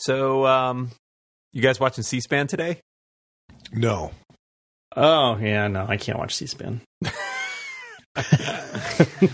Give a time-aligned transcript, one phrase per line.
[0.00, 0.90] So, um,
[1.52, 2.80] you guys watching C-SPAN today?
[3.72, 4.12] No.
[4.96, 6.80] Oh yeah, no, I can't watch C-SPAN.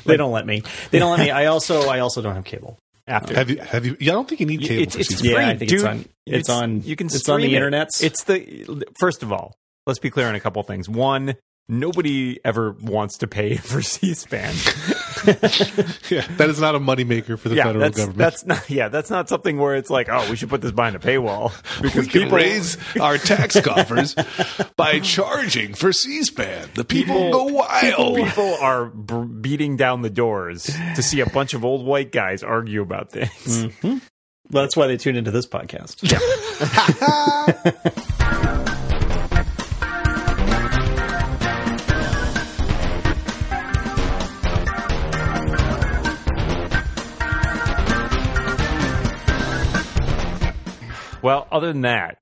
[0.05, 0.63] they don't let me.
[0.91, 1.31] They don't let me.
[1.31, 2.79] I also I also don't have cable.
[3.07, 3.59] After Have you?
[3.59, 3.97] Have you?
[4.01, 4.83] Yeah, I don't think you need cable.
[4.83, 5.79] It's, for it's free, Yeah, I think dude.
[5.79, 7.07] it's on- it's on- You can.
[7.07, 7.63] it's on the stream it.
[7.63, 8.03] internets.
[8.03, 9.55] It's the first of all.
[9.87, 10.89] Let's be clear on a couple things.
[10.89, 11.37] One,
[11.69, 14.55] nobody ever wants to pay for C-SPAN.
[16.09, 18.19] Yeah, that is not a moneymaker for the yeah, federal that's government.
[18.19, 18.71] that's not.
[18.71, 21.51] Yeah, that's not something where it's like, oh, we should put this behind a paywall
[21.83, 24.15] because we can people raise our tax coffers
[24.77, 26.69] by charging for C-SPAN.
[26.75, 27.81] The people, go wild.
[27.81, 32.13] People, people are b- beating down the doors to see a bunch of old white
[32.13, 33.65] guys argue about things.
[33.65, 33.99] Mm-hmm.
[34.53, 36.03] Well, that's why they tune into this podcast.
[51.27, 52.19] Well, other than that,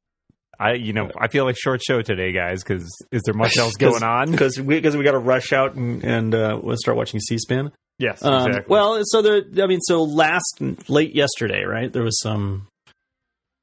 [0.59, 2.63] I you know I feel like short show today, guys.
[2.65, 4.31] Because is there much else going on?
[4.31, 7.71] because we because we got to rush out and, and uh, we'll start watching C-SPAN.
[7.99, 8.71] Yes, Um, exactly.
[8.73, 9.43] Well, so there.
[9.63, 11.93] I mean, so last late yesterday, right?
[11.93, 12.67] There was some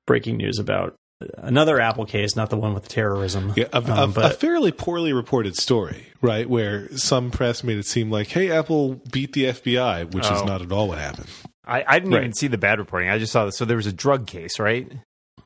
[0.07, 0.95] breaking news about
[1.37, 3.53] another Apple case, not the one with terrorism.
[3.55, 6.49] Yeah, a, Um, a- a fairly poorly reported story, right?
[6.49, 10.45] Where some press made it seem like, "Hey, Apple beat the FBI," which is Oh.
[10.45, 11.27] not at all what happened.
[11.65, 13.09] I, I didn't even see the bad reporting.
[13.09, 13.57] I just saw this.
[13.57, 14.91] So there was a drug case, right,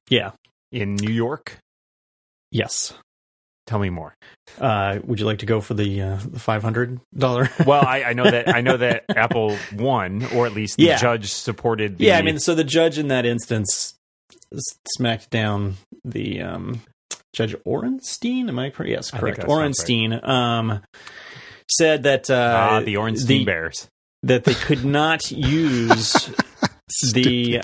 [0.10, 0.32] yeah,
[0.72, 1.58] in New York.
[2.52, 2.94] yes.
[3.68, 4.14] Tell me more.
[4.60, 7.50] Uh, would you like to go for the uh, the five hundred dollar?
[7.66, 10.98] Well, I, I know that I know that Apple won, or at least the Yeah.
[10.98, 11.98] judge supported.
[11.98, 13.96] The, yeah, I mean, so the judge in that instance
[14.96, 16.82] smacked down the um,
[17.34, 18.50] Judge Orenstein.
[18.50, 18.92] Am I correct?
[18.92, 19.40] Yes, correct.
[19.40, 20.84] Orenstein um,
[21.68, 23.88] said that uh, ah, the Orenstein the- Bears.
[24.22, 26.30] that they could not use
[27.14, 27.64] the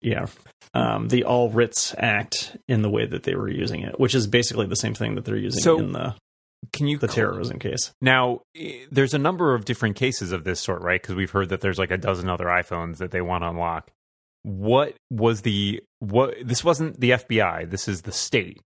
[0.00, 0.26] yeah
[0.74, 4.26] um, the All Writs Act in the way that they were using it, which is
[4.26, 6.14] basically the same thing that they're using So, in the
[6.72, 7.92] Can you the cl- terrorism case.
[8.00, 11.00] Now, eh, there's a number of different cases of this sort, right?
[11.00, 13.90] Because we've heard that there's like a dozen other iPhones that they want to unlock.
[14.42, 16.34] What was the what?
[16.42, 17.68] This wasn't the FBI.
[17.68, 18.60] This is the state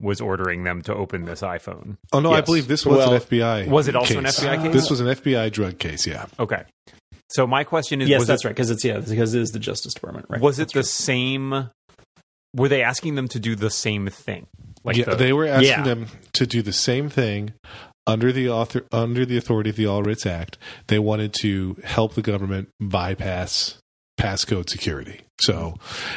[0.00, 1.96] was ordering them to open this iPhone.
[2.12, 3.68] Oh no, I believe this was Well, an FBI.
[3.68, 4.24] was it also an.
[4.24, 4.72] FBI case?
[4.72, 6.06] This was an FBI drug case.
[6.06, 6.26] Yeah.
[6.40, 6.64] Okay.
[7.30, 9.50] So my question is, Yes, was that's it, right because it's yeah because it is
[9.50, 10.26] the Justice Department.
[10.28, 10.40] Right?
[10.40, 10.82] Was it That's the true.
[10.84, 11.70] same?
[12.54, 14.46] Were they asking them to do the same thing?
[14.84, 15.82] Like yeah, the, they were asking Yeah.
[15.82, 17.52] them to do the same thing
[18.06, 20.56] under the author under the authority of the All Writs Act.
[20.86, 23.78] They wanted to help the government bypass
[24.18, 25.20] passcode security.
[25.42, 25.74] So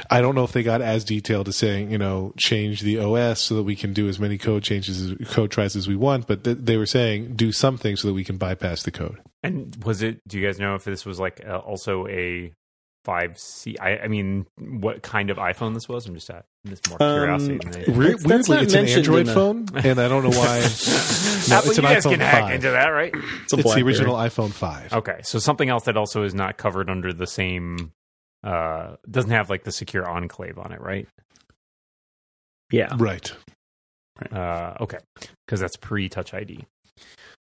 [0.10, 3.42] I don't know if they got as detailed as saying, you know, change the OS
[3.42, 6.26] so that we can do as many code changes, as, code tries as we want.
[6.26, 9.20] But th- they were saying do something so that we can bypass the code.
[9.44, 10.20] And was it?
[10.28, 12.52] Do you guys know if this was like uh, also a
[13.06, 13.78] five C?
[13.80, 16.06] I, I mean, what kind of iPhone this was?
[16.08, 17.98] I'm just at just more Um, than anything.
[17.98, 20.60] Weir- That's- that's weirdly, it's an Android in the- phone, and I don't know why.
[21.50, 22.54] no, Apple, it's an you guys iPhone can hack 5.
[22.56, 23.14] into that, right?
[23.44, 24.94] It's, It's the original iPhone 5.
[24.94, 27.94] Okay, so something else that also is not covered under the same.
[28.44, 31.08] Uh, doesn't have like the secure enclave on it, right?
[32.72, 33.32] Yeah, Right.
[34.32, 34.98] Uh, okay,
[35.46, 36.66] because that's pre-Touch ID.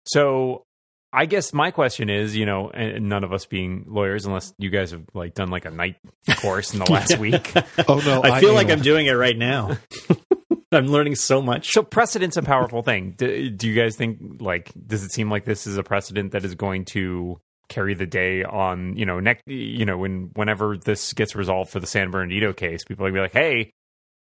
[0.06, 0.64] So,
[1.12, 4.70] I guess my question is, you know, and none of us being lawyers, unless you
[4.70, 5.96] guys have like done like a night
[6.36, 7.52] course in the last week.
[7.88, 8.70] Oh no, I feel like.
[8.70, 9.76] I'm doing it right now.
[10.72, 11.72] I'm learning so much.
[11.72, 13.14] So, precedent's a powerful thing.
[13.16, 16.44] Do, do you guys think like does it seem like this is a precedent that
[16.44, 21.12] is going to carry the day on you know next you know when whenever this
[21.12, 23.72] gets resolved for the San Bernardino case, people are gonna be like, hey.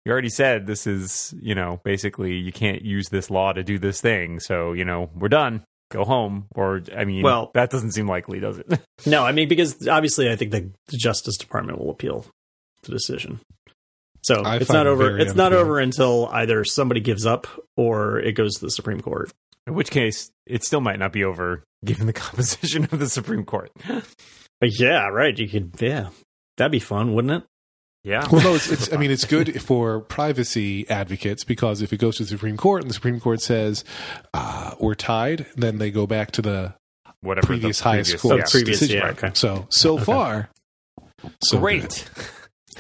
[0.05, 3.77] You already said this is, you know, basically you can't use this law to do
[3.77, 4.39] this thing.
[4.39, 5.65] So, you know, we're done.
[5.89, 6.47] Go home.
[6.55, 8.67] Or, I mean, Well- that doesn't seem likely, does it?
[9.05, 12.25] No, I mean because obviously I think the, the Justice Department will appeal
[12.83, 13.39] the decision.
[14.23, 15.09] So I it's not over.
[15.11, 17.47] very It's not over until either somebody gives up
[17.77, 19.31] or it goes to the Supreme Court.
[19.67, 23.45] In which case, it still might not be over given the composition of the Supreme
[23.45, 23.71] Court.
[24.59, 25.37] But yeah, right.
[25.37, 25.73] You could.
[25.79, 26.09] Yeah,
[26.57, 27.47] that'd be fun, wouldn't it?
[28.03, 28.27] Yeah.
[28.31, 28.93] Well, no, it's, it's.
[28.93, 32.81] I mean, it's good for privacy advocates because if it goes to the Supreme Court
[32.81, 33.83] and the Supreme Court says
[34.33, 36.73] uh, we're tied, then they go back to the
[37.21, 38.45] Whatever previous the highest previous, court yeah.
[38.49, 39.01] previous, decision.
[39.01, 39.31] yeah, okay.
[39.33, 40.49] So so far,
[41.44, 42.09] so Great.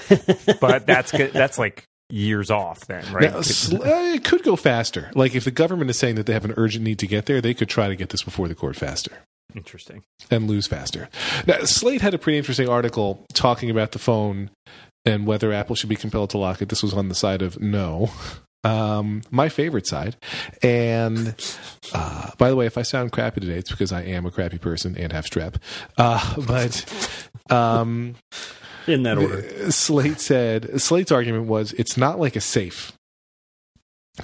[0.61, 1.11] but that's.
[1.11, 3.33] That's like years off then, right?
[3.33, 5.11] Now, sl- uh, it could go faster.
[5.13, 7.41] Like if the government is saying that they have an urgent need to get there,
[7.41, 9.11] they could try to get this before the court faster.
[9.55, 10.03] Interesting.
[10.29, 11.09] and lose faster.
[11.47, 14.51] Now, Slate had a pretty interesting article talking about the phone
[15.07, 16.69] and whether Apple should be compelled to lock it.
[16.69, 18.11] This was on the side of no.
[18.63, 20.17] Um, my favorite side.
[20.61, 21.35] And
[21.93, 24.57] uh, by the way, if I sound crappy today, it's because I am a crappy
[24.57, 25.55] person and have strep.
[25.97, 26.85] Uh, but
[27.49, 28.15] um,
[28.87, 29.71] in that order.
[29.71, 32.96] Slate said Slate's argument was it's not like a safe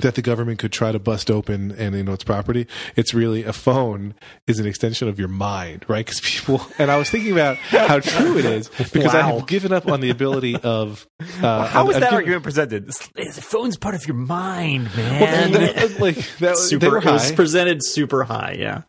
[0.01, 2.67] that the government could try to bust open and you know its property.
[2.95, 4.15] It's really a phone
[4.47, 6.05] is an extension of your mind, right?
[6.05, 9.71] Because people and I was thinking about how true it is because i have given
[9.71, 11.07] up on the ability of
[11.41, 12.87] uh, How was I've that given- argument presented?
[12.87, 15.51] This- The phone's part of your mind, man.
[15.51, 18.55] Well, that- like that, Super, they were It was presented super high.
[18.57, 18.81] Yeah.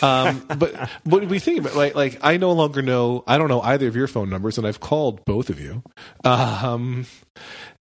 [0.00, 3.60] um, but but we think about like like I no longer know I don't know
[3.62, 5.82] either of your phone numbers, and I've called both of you,
[6.24, 7.06] um,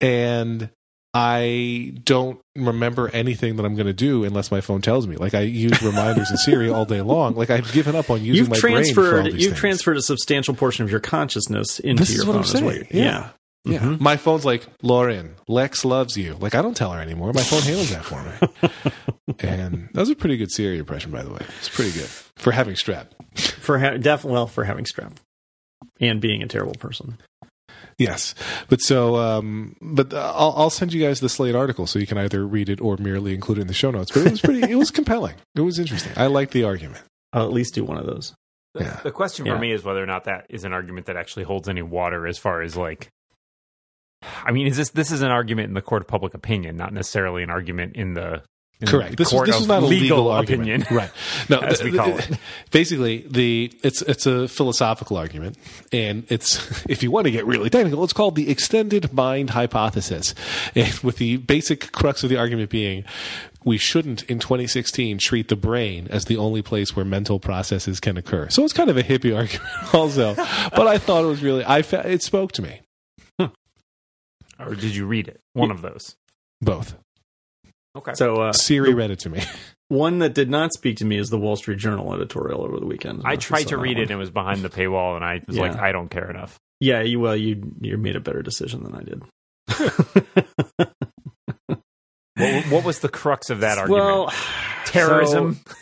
[0.00, 0.70] and
[1.18, 5.16] I don't remember anything that I'm going to do unless my phone tells me.
[5.16, 7.34] Like I use reminders in Siri all day long.
[7.34, 9.24] Like I've given up on using You've my brain transferred.
[9.26, 9.58] these You've things.
[9.60, 12.44] transferred a substantial portion of your consciousness into This your is what phone.
[12.44, 12.64] Saying.
[12.64, 13.30] what you- Yeah.
[13.68, 14.00] Yeah, Mhm.
[14.00, 15.34] my phone's like Lauren.
[15.48, 16.36] Lex loves you.
[16.38, 17.32] Like I don't tell her anymore.
[17.32, 19.32] My phone handles that for me.
[19.40, 21.40] and that was a pretty good Siri impression, by the way.
[21.58, 23.06] It's pretty good for having strep.
[23.34, 25.14] For ha- definitely, well, for having strep
[26.00, 27.18] and being a terrible person.
[27.98, 28.34] Yes,
[28.68, 32.06] but so, um, but uh, I'll, I'll send you guys the Slate article so you
[32.06, 34.10] can either read it or merely include it in the show notes.
[34.12, 35.34] But it was pretty, it was compelling.
[35.54, 36.12] It was interesting.
[36.14, 37.02] I like the argument.
[37.32, 38.34] I'll at least do one of those.
[38.74, 39.00] The, Yeah.
[39.02, 39.54] the question Yeah.
[39.54, 42.26] for me is whether or not that is an argument that actually holds any water
[42.26, 43.08] as far as like
[44.44, 46.92] I mean, is this this is an argument in the court of public opinion, not
[46.92, 48.42] necessarily an argument in the in
[48.84, 49.16] Correct.
[49.16, 50.86] This, was, this of was not a legal, legal argument, opinion.
[50.96, 51.10] right?
[51.48, 52.28] No, As we call it.
[52.70, 55.56] Basically, the it's it's a philosophical argument,
[55.92, 60.34] and it's if you want to get really technical, it's called the extended mind hypothesis,
[60.74, 63.04] and with the basic crux of the argument being.
[63.64, 68.16] We shouldn't, in 2016, treat the brain as the only place where mental processes can
[68.16, 68.48] occur.
[68.48, 70.36] So it's kind of a hippie argument, also.
[70.36, 72.82] but I thought it was really, I fe- it spoke to me.
[73.40, 73.46] Hmm.
[74.60, 75.40] Or did you read it?
[75.54, 76.14] One of those.
[76.60, 76.94] Both.
[77.96, 78.12] Okay.
[78.14, 79.42] So uh, Siri read it to me.
[79.88, 82.86] one that did not speak to me is the Wall Street Journal editorial over the
[82.86, 83.20] weekend.
[83.20, 84.68] I don't know if you tried to that read it and it was behind the
[84.68, 85.62] paywall and I was Yeah.
[85.62, 86.58] like, I don't care enough.
[86.80, 89.22] Yeah, you well, you you made a better decision than I did.
[92.38, 94.04] What, what was the crux of that argument?
[94.04, 94.32] Well,
[94.84, 95.54] Terrorism.
[95.66, 95.74] so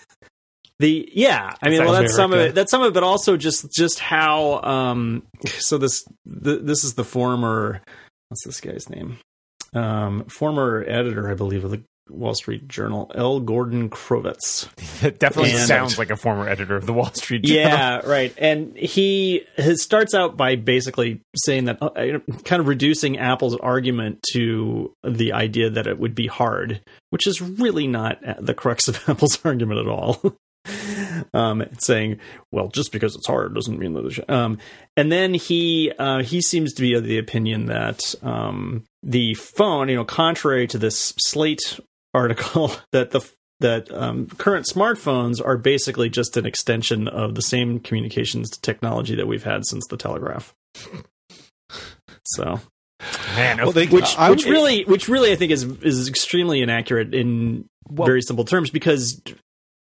[0.79, 2.55] the yeah, I mean, South well, that's some of it.
[2.55, 4.61] That's some of it, but also just just how.
[4.63, 6.05] Um, so this
[6.45, 7.81] th- this is the former.
[8.29, 9.19] What's this guy's name?
[9.73, 13.41] Um, former editor, I believe, of the Wall Street Journal, L.
[13.41, 14.69] Gordon Crovitz.
[15.03, 17.63] It definitely And- sounds like a former editor of the Wall Street Journal.
[17.63, 18.33] Yeah, right.
[18.37, 24.23] And he his starts out by basically saying that, uh, kind of reducing Apple's argument
[24.33, 26.81] to the idea that it would be hard,
[27.11, 30.21] which is really not the crux of Apple's argument at all.
[31.35, 32.19] um, saying,
[32.51, 34.25] well, just because it's hard doesn't mean that.
[34.31, 34.59] Um,
[34.97, 39.89] and then he uh, he seems to be of the opinion that um, the phone,
[39.89, 41.79] you know, contrary to this Slate
[42.15, 43.21] article, that the
[43.61, 49.27] that um, current smartphones are basically just an extension of the same communications technology that
[49.27, 50.55] we've had since the telegraph.
[52.27, 52.61] So,
[53.37, 56.63] Man, Well, they- which I which would- really which really I think is is extremely
[56.63, 59.21] inaccurate in Well- very simple terms because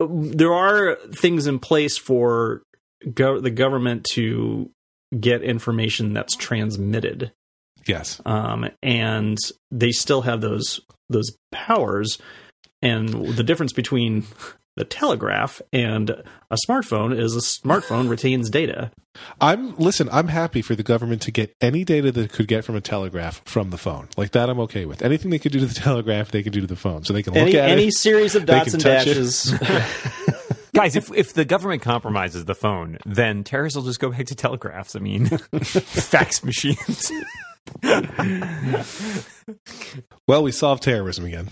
[0.01, 2.63] there are things in place for
[3.15, 4.71] go- the government to
[5.19, 7.33] get information that's transmitted
[7.87, 8.21] Yes.
[8.27, 9.39] um, and
[9.71, 12.19] they still have those those powers.
[12.83, 14.25] And the difference between
[14.77, 18.91] the telegraph and a smartphone is a smartphone retains data.
[19.41, 20.11] I'm listen.
[20.13, 22.83] I'm happy for the government to get any data that it could get from a
[22.83, 24.09] telegraph from the phone.
[24.19, 25.01] Like that, I'm okay with.
[25.01, 27.23] Anything they could do to the telegraph, they could do to the phone, so they
[27.23, 27.95] can look Any at any it.
[27.95, 29.55] series of dots and dashes.
[30.75, 34.35] guys, if if the government compromises the phone, then terrorists will just go back to
[34.35, 34.95] telegraphs.
[34.95, 35.27] I mean,
[35.63, 37.11] fax machines.
[40.29, 41.49] Well, we solved terrorism again.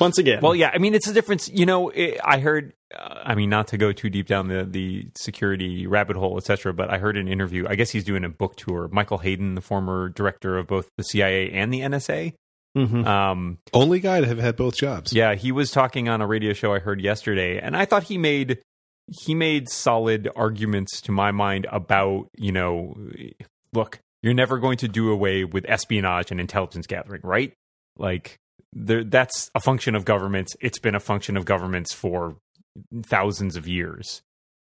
[0.00, 1.48] Once again, Well, yeah, I mean, it's a difference.
[1.48, 2.72] You know, it, I heard.
[2.92, 6.74] Uh, I mean, not to go too deep down the the security rabbit hole, etc.
[6.74, 7.66] But I heard an interview.
[7.68, 8.88] I guess he's doing a book tour.
[8.90, 12.34] Michael Hayden, the former director of both the CIA and the NSA.
[12.76, 13.06] Mhm.
[13.06, 15.12] Um, Only guy to have had both jobs.
[15.12, 18.18] yeah, he was talking on a radio show I heard yesterday, and I thought he
[18.18, 18.58] made
[19.24, 22.96] he made solid arguments to my mind about you know,
[23.72, 27.52] look, you're never going to do away with espionage and intelligence gathering, right?
[27.96, 28.38] Like
[28.72, 30.56] there, that's a function of governments.
[30.60, 32.36] It's been a function of governments for
[33.04, 34.22] thousands of years.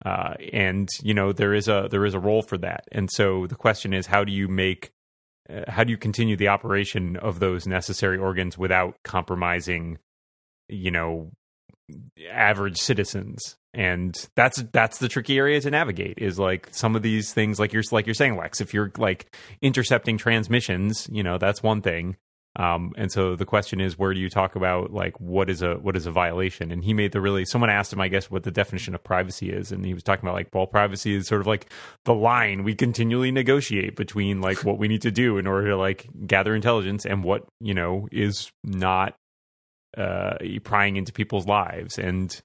[0.06, 3.48] Uh, and you know there is a there is a role for that, and so
[3.48, 4.92] the question is, how do you make
[5.50, 9.98] uh, how do you continue the operation of those necessary organs without compromising
[10.68, 11.32] you know
[12.32, 13.58] average citizens.
[13.74, 17.74] And that's that's the tricky area to navigate is like some of these things like
[17.74, 22.15] you're like you're saying lex if you're like intercepting transmissions you know that's one thing.
[22.58, 25.74] Um, and so the question is, where do you talk about like what is a
[25.75, 26.72] what is a violation?
[26.72, 29.50] And he made the really someone asked him, I guess, what the definition of privacy
[29.50, 31.70] is, and he was talking about like, well, privacy is sort of like
[32.06, 35.77] the line we continually negotiate between like what we need to do in order to
[35.77, 39.15] like gather intelligence and what you know is not
[39.98, 42.42] uh, prying into people's lives and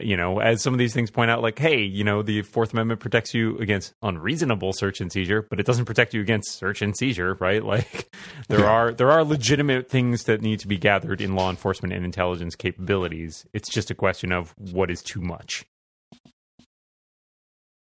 [0.00, 2.72] you know, as some of these things point out, like, hey, you know, the Fourth
[2.72, 6.82] Amendment protects you against unreasonable search and seizure, but it doesn't protect you against search
[6.82, 7.62] and seizure, right?
[7.68, 8.16] Like,
[8.48, 12.02] there are there are legitimate things that need to be gathered in law enforcement and
[12.02, 13.46] intelligence capabilities.
[13.52, 15.66] It's just a question of what is too much.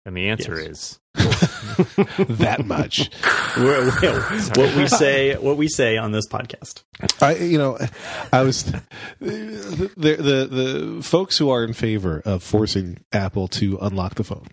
[0.06, 0.70] And the answer Yes.
[0.70, 1.00] is
[2.28, 3.10] that much.
[3.58, 4.22] We're- we're-
[4.56, 6.84] what we say, what we say on this podcast.
[7.22, 7.78] I, you know,
[8.32, 8.82] I was the,
[9.20, 10.48] the the
[10.96, 14.48] the folks who are in favor of forcing Apple to unlock the phone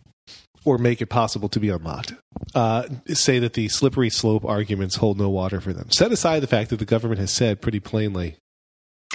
[0.65, 2.15] or make it possible to be unlocked
[2.55, 5.91] uh, say that the slippery slope arguments hold no water for them.
[5.91, 8.37] Set aside the fact that the government has said pretty plainly,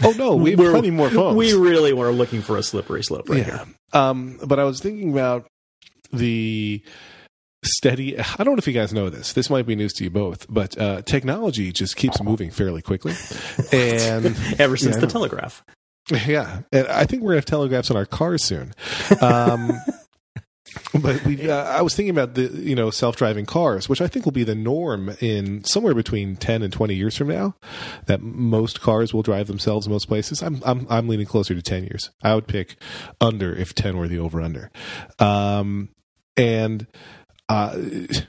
[0.03, 3.03] "Oh no, we have We're- plenty more phones." We really were looking for a slippery
[3.03, 3.65] slope right yeah.
[3.65, 3.75] here.
[3.93, 5.47] Um, but I was thinking about
[6.11, 6.81] the
[7.65, 8.17] steady.
[8.19, 9.33] I don't know if you guys know this.
[9.33, 13.13] This might be news to you both, but uh, technology just keeps moving fairly quickly,
[13.71, 15.01] and Ever since Yeah.
[15.01, 15.63] the telegraph.
[16.25, 18.73] yeah, and I think we're gonna have telegraphs on our cars soon.
[19.21, 19.71] Um,
[21.01, 24.07] but we, uh, I was thinking about the you know self driving cars, which I
[24.07, 27.55] think will be the norm in somewhere between ten and twenty years from now.
[28.05, 30.41] That most cars will drive themselves most places.
[30.41, 32.11] I'm I'm I'm leaning closer to ten years.
[32.21, 32.77] I would pick
[33.19, 34.71] under if ten were the over under.
[35.19, 35.89] Um,
[36.37, 36.87] and
[37.49, 37.77] uh,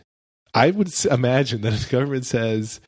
[0.55, 2.81] I would imagine that if the government says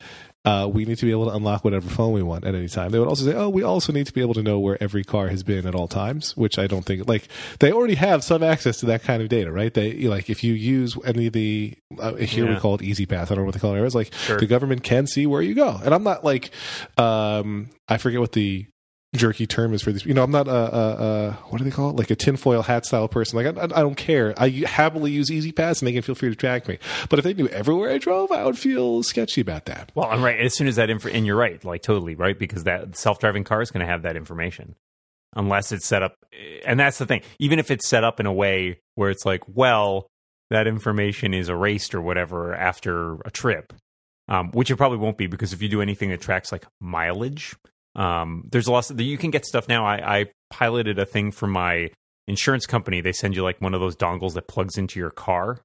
[0.43, 2.89] uh, we need to be able to unlock whatever phone we want at any time.
[2.89, 5.03] They would also say, "Oh, we also need to be able to know where every
[5.03, 7.27] car has been at all times," which I don't think like
[7.59, 9.71] they already have some access to that kind of data, right?
[9.71, 13.21] They like if you use any of the uh, here we call it E-ZPass.
[13.21, 13.83] I don't know what they call it.
[13.85, 14.39] It's like Sure.
[14.39, 16.49] the government can see where you go, and I'm not like
[16.97, 18.65] um, I forget what the
[19.15, 20.05] jerky term is for these.
[20.05, 20.95] You know, I'm not a, a,
[21.27, 21.95] a what do they call it?
[21.95, 23.43] Like a tinfoil hat style person.
[23.43, 24.33] Like I, I, don't care.
[24.37, 26.79] I happily use E-ZPass, and they can feel free to track me.
[27.09, 29.91] But if they knew everywhere I drove, I would feel sketchy about that.
[29.95, 30.39] Well, I'm right.
[30.39, 33.61] As soon as that info, and you're right, like totally right, because that self-driving car
[33.61, 34.75] is going to have that information,
[35.35, 36.15] unless it's set up.
[36.65, 37.21] And that's the thing.
[37.39, 40.07] Even if it's set up in a way where it's like, well,
[40.49, 43.73] that information is erased or whatever after a trip,
[44.27, 47.55] um, which it probably won't be because if you do anything that tracks like mileage,
[47.95, 49.85] um, there's a lot of you can get stuff now.
[49.85, 51.89] I, I piloted a thing for my
[52.27, 53.01] insurance company.
[53.01, 55.59] They send you like one of those dongles that plugs into your car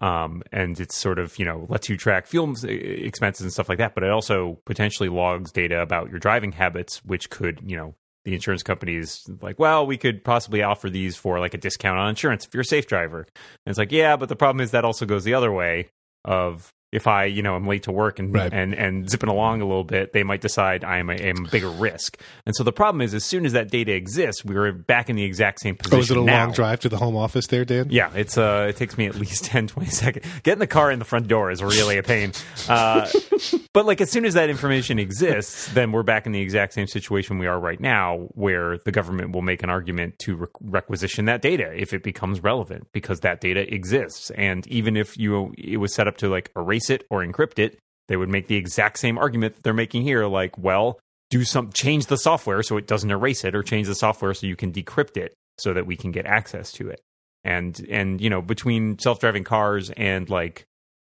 [0.00, 3.78] um, and it's sort of you know lets you track fuel expenses and stuff like
[3.78, 3.94] that.
[3.94, 7.94] But it also potentially logs data about your driving habits, which could you know
[8.24, 11.98] the insurance company is like, well, we could possibly offer these for like a discount
[11.98, 13.20] on insurance if you're a safe driver.
[13.20, 15.88] And it's like, yeah, but the problem is that also goes the other way
[16.24, 18.52] of if I, you know, I'm late to work and Right.
[18.52, 21.48] and and zipping along a little bit, they might decide I am a, am a
[21.48, 22.20] bigger risk.
[22.46, 25.16] And so the problem is, as soon as that data exists, we are back in
[25.16, 25.98] the exact same position.
[25.98, 26.44] Oh, is it a now.
[26.46, 27.88] long drive to the home office there, Dan?
[27.90, 30.26] Yeah, it's uh, it takes me at least 10, 20 seconds.
[30.42, 32.32] Getting the car in the front door is really a pain.
[32.68, 33.08] Uh,
[33.72, 36.86] but like as soon as that information exists, then we're back in the exact same
[36.86, 41.26] situation we are right now, where the government will make an argument to re- requisition
[41.26, 44.30] that data if it becomes relevant, because that data exists.
[44.32, 47.78] And even if you it was set up to like erase it or encrypt it,
[48.08, 50.26] they would make the exact same argument that they're making here.
[50.26, 53.94] Like, well, do some change the software so it doesn't erase it, or change the
[53.94, 57.00] software so you can decrypt it so that we can get access to it
[57.44, 60.64] and and you know between self-driving cars and like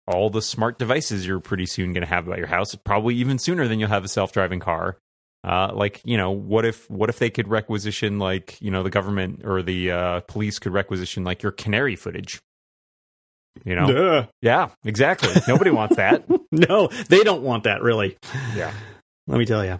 [0.07, 3.38] all the smart devices you're pretty soon going to have about your house probably even
[3.38, 4.97] sooner than you'll have a self-driving car
[5.43, 8.89] uh, like you know what if what if they could requisition like you know the
[8.89, 12.39] government or the uh, police could requisition like your canary footage
[13.65, 14.27] you know Duh.
[14.41, 18.18] yeah exactly nobody wants that No, they don't want that, really.
[18.56, 18.74] yeah
[19.27, 19.79] Let me tell you.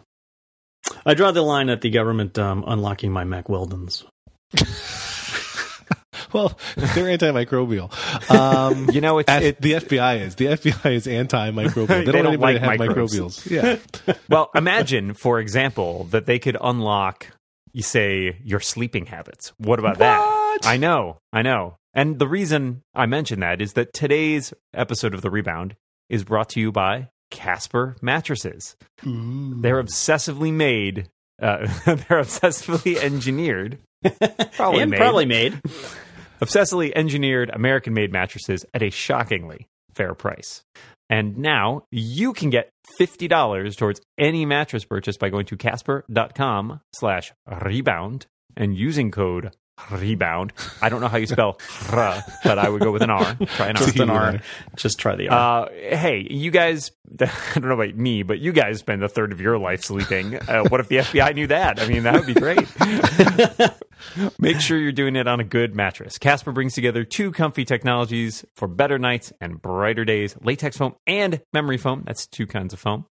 [1.06, 4.06] I draw the line at the government um, unlocking my Mack Weldons.
[6.34, 7.90] Well, they're antimicrobial.
[8.30, 10.36] Um, you know it's as it, the FBI is.
[10.36, 11.88] The FBI is antimicrobial.
[11.88, 13.16] They, They don't, don't want like to have microbes.
[13.18, 13.50] microbials.
[13.50, 14.16] Yeah.
[14.30, 17.28] well, imagine, for example, that they could unlock,
[17.74, 19.54] you say, your sleeping habits.
[19.58, 20.20] What about that?
[20.64, 21.78] I know, I know.
[21.94, 25.76] And the reason I mention that is that today's episode of The Rebound
[26.10, 28.76] is brought to you by Casper mattresses.
[29.04, 31.10] They're obsessively made,
[31.42, 33.80] uh, they're obsessively engineered,
[34.54, 35.62] probably and made, probably made.
[36.42, 40.64] obsessively engineered American made mattresses at a shockingly fair price.
[41.10, 42.70] And now you can get
[43.00, 49.52] $50 towards any mattress purchase by going to casper.com slash rebound and using code
[49.92, 50.54] rebound.
[50.82, 51.60] I don't know how you spell
[51.92, 53.36] r, but I would go with an R.
[53.56, 53.84] Try an R.
[53.84, 54.40] Just an R.
[54.76, 55.66] Just try the R.
[55.66, 59.32] Uh, hey, you guys, I don't know about me, but you guys spend a third
[59.32, 60.36] of your life sleeping.
[60.36, 61.80] Uh, what if the FBI knew that?
[61.80, 62.68] I mean, that would be great.
[64.40, 66.18] Make sure you're doing it on a good mattress.
[66.18, 71.42] Casper brings together two comfy technologies for better nights and brighter days latex foam and
[71.54, 72.04] memory foam.
[72.06, 73.06] That's two kinds of foam.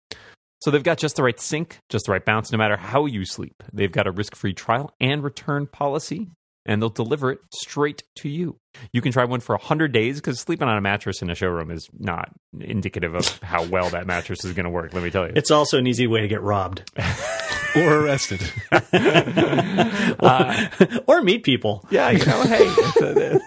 [0.60, 3.24] So they've got just the right sink, just the right bounce, no matter how you
[3.24, 3.62] sleep.
[3.72, 6.28] They've got a risk free trial and return policy,
[6.66, 8.58] and they'll deliver it straight to you.
[8.92, 11.70] You can try one for 100 days because sleeping on a mattress in a showroom
[11.70, 12.30] is not
[12.60, 15.32] indicative of how well that mattress is going to work, let me tell you.
[15.34, 16.82] it's also an easy way to get robbed
[17.76, 18.40] or arrested.
[21.06, 21.86] or meet people.
[21.90, 22.58] yeah, you know, hey.
[22.60, 23.40] it's a-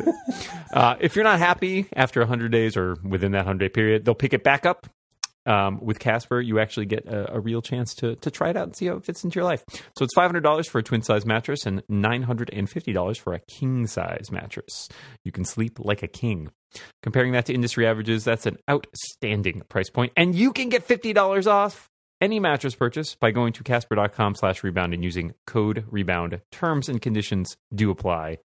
[0.72, 4.16] uh, if you're not happy after 100 days or within that 100 day period, they'll
[4.16, 4.88] pick it back up.
[5.50, 8.65] Um, with Casper, you actually get a, a real chance to, to try it out
[8.65, 9.63] and see how it fits into your life.
[9.98, 14.89] So it's $500 for a twin size mattress and $950 for a king size mattress.
[15.25, 16.50] You can sleep like a king.
[17.01, 20.13] Comparing that to industry averages, that's an outstanding price point.
[20.15, 21.89] And you can get $50 off
[22.22, 26.41] any mattress purchase by going to casper.com slash rebound and using code rebound.
[26.51, 28.38] Terms and conditions do apply.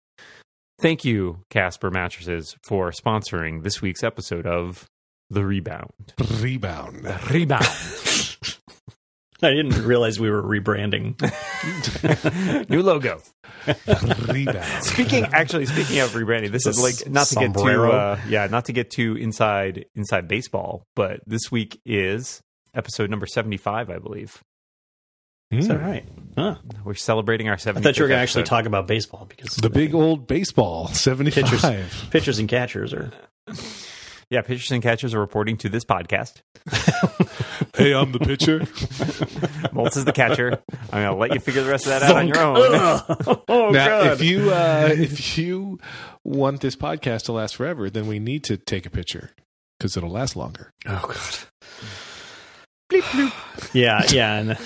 [0.80, 4.88] Thank you, Casper Mattresses, for sponsoring this week's episode of
[5.34, 6.14] The Rebound.
[6.40, 7.04] Rebound.
[7.28, 7.66] Rebound.
[9.42, 11.20] I didn't realize we were rebranding.
[12.70, 13.20] New logo.
[14.32, 14.84] Rebound.
[14.84, 18.66] Speaking actually, speaking of rebranding, this is like not to get too uh, yeah, not
[18.66, 22.40] to get too inside inside baseball, but this week is
[22.72, 24.40] episode number seventy five, I believe.
[25.50, 26.04] Is that right?
[26.36, 26.56] Huh.
[26.84, 29.70] We're celebrating our I thought you were going to actually talk about baseball because The
[29.70, 31.44] big old baseball, 75.
[31.44, 32.04] Pitchers.
[32.10, 33.12] pitchers and catchers are.
[34.30, 36.42] Yeah, pitchers and catchers are reporting to this podcast.
[37.76, 38.60] Hey, I'm the pitcher.
[39.74, 40.62] Moltz is the catcher.
[40.92, 42.56] I'm going to let you figure the rest of that out on your own.
[43.48, 44.12] oh, now, God.
[44.12, 45.80] if you uh, if you
[46.22, 49.30] want this podcast to last forever, then we need to take a picture
[49.76, 50.70] because it'll last longer.
[50.86, 51.38] Oh god.
[52.92, 53.74] Bleep bloop.
[53.74, 54.58] yeah, yeah, and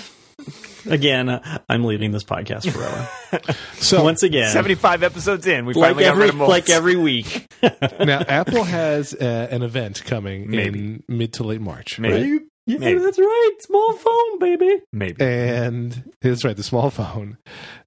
[0.85, 3.09] again, uh, I'm leaving this podcast forever.
[3.75, 6.47] So Once again, 75 episodes in, we like finally got rid of Moltz.
[6.49, 7.47] like every week.
[7.99, 10.79] now Apple has uh, an event coming Maybe.
[10.79, 12.31] in mid to late March, Maybe.
[12.33, 12.41] right?
[12.65, 12.99] Yeah, Maybe.
[12.99, 13.51] that's right.
[13.61, 14.81] Small phone, baby.
[14.91, 15.23] Maybe.
[15.23, 17.37] And that's right, the small phone.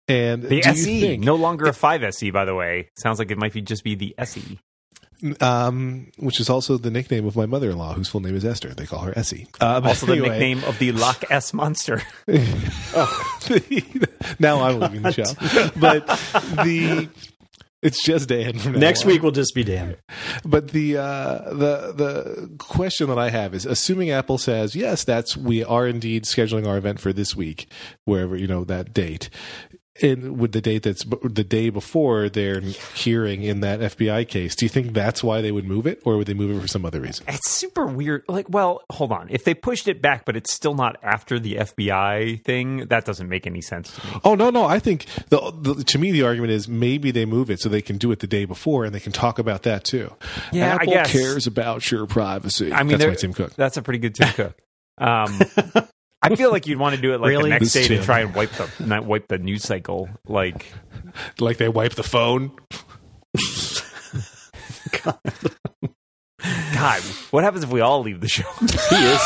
[0.08, 2.90] And The SE, think- no longer a 5 SE, by the way.
[2.98, 4.14] Sounds like it might be just be the E.
[4.18, 4.58] SE.
[5.40, 8.74] Um, which is also the nickname of my mother-in-law, whose full name is Esther.
[8.74, 9.46] They call her Essie.
[9.58, 12.02] But Also the nickname of the Loch S monster.
[14.38, 16.06] now I'm leaving the show, but
[16.64, 17.08] the
[17.82, 19.08] it's just Dan from now Next on.
[19.08, 19.96] week will just be Dan.
[20.44, 25.36] But the uh, the the question that I have is, assuming Apple says yes, that's
[25.36, 27.66] we are indeed scheduling our event for this week,
[28.04, 29.30] wherever you know that date,
[30.00, 34.54] and with the date that's the day before their hearing in that FBI case.
[34.56, 36.68] Do you think that's why they would move it, or would they move it for
[36.68, 37.26] some other reason?
[37.28, 38.24] It's super weird.
[38.28, 39.28] Like, well, hold on.
[39.30, 43.28] If they pushed it back, but it's still not after the FBI thing, that doesn't
[43.28, 44.20] make any sense to me.
[44.24, 44.64] Oh no, no.
[44.64, 47.82] I think the, the to me the argument is maybe they move it so they
[47.82, 50.12] can do it the day before and they can talk about that too.
[50.52, 51.12] Yeah, I Apple guess.
[51.12, 52.72] cares about your privacy.
[52.72, 53.54] I mean, that's my Tim Cook.
[53.54, 54.58] That's a pretty good Tim Cook.
[54.98, 55.38] Um,
[56.22, 57.44] I feel like you'd want to do it like Really?
[57.44, 60.08] the next This day to try and wipe the not wipe the news cycle.
[60.26, 60.72] Like,
[61.40, 62.52] Like they wipe the phone.
[66.74, 68.48] God, what happens if we all leave the show?
[68.90, 69.22] He is.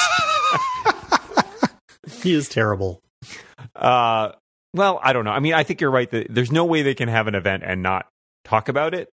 [2.22, 3.00] he is terrible.
[3.74, 4.32] Uh,
[4.74, 5.30] well, I don't know.
[5.32, 6.10] I mean, I think you're right.
[6.10, 8.06] That there's no way they can have an event and not
[8.44, 9.08] talk about it.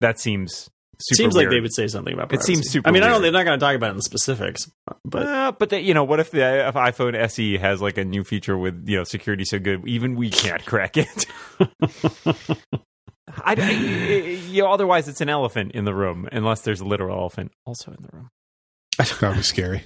[0.00, 0.68] That seems
[1.00, 2.32] super Seems like they would say something about.
[2.32, 3.20] It seems super I mean, I don't.
[3.20, 3.34] weird.
[3.34, 4.70] They're not going to talk about it in specifics,
[5.04, 8.04] but Uh, but the, you know, what if the if iPhone SE has like a
[8.04, 11.26] new feature with you know security so good, even we can't crack it.
[13.44, 13.70] I, I-
[14.50, 17.90] you know, otherwise it's an elephant in the room, unless there's a literal elephant also
[17.92, 18.28] in the room.
[18.98, 19.84] That would be scary.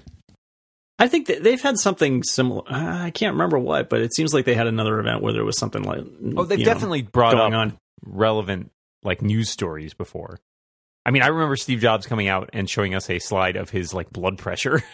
[0.98, 2.62] I think that they've had something similar.
[2.70, 5.44] uh, I can't remember what, but it seems like they had another event where there
[5.44, 6.04] was something like.
[6.36, 7.78] Oh, they've you know, definitely brought going up on.
[8.04, 8.70] relevant
[9.02, 10.38] like news stories before.
[11.06, 13.94] I mean, I remember Steve Jobs coming out and showing us a slide of his
[13.94, 14.82] like blood pressure.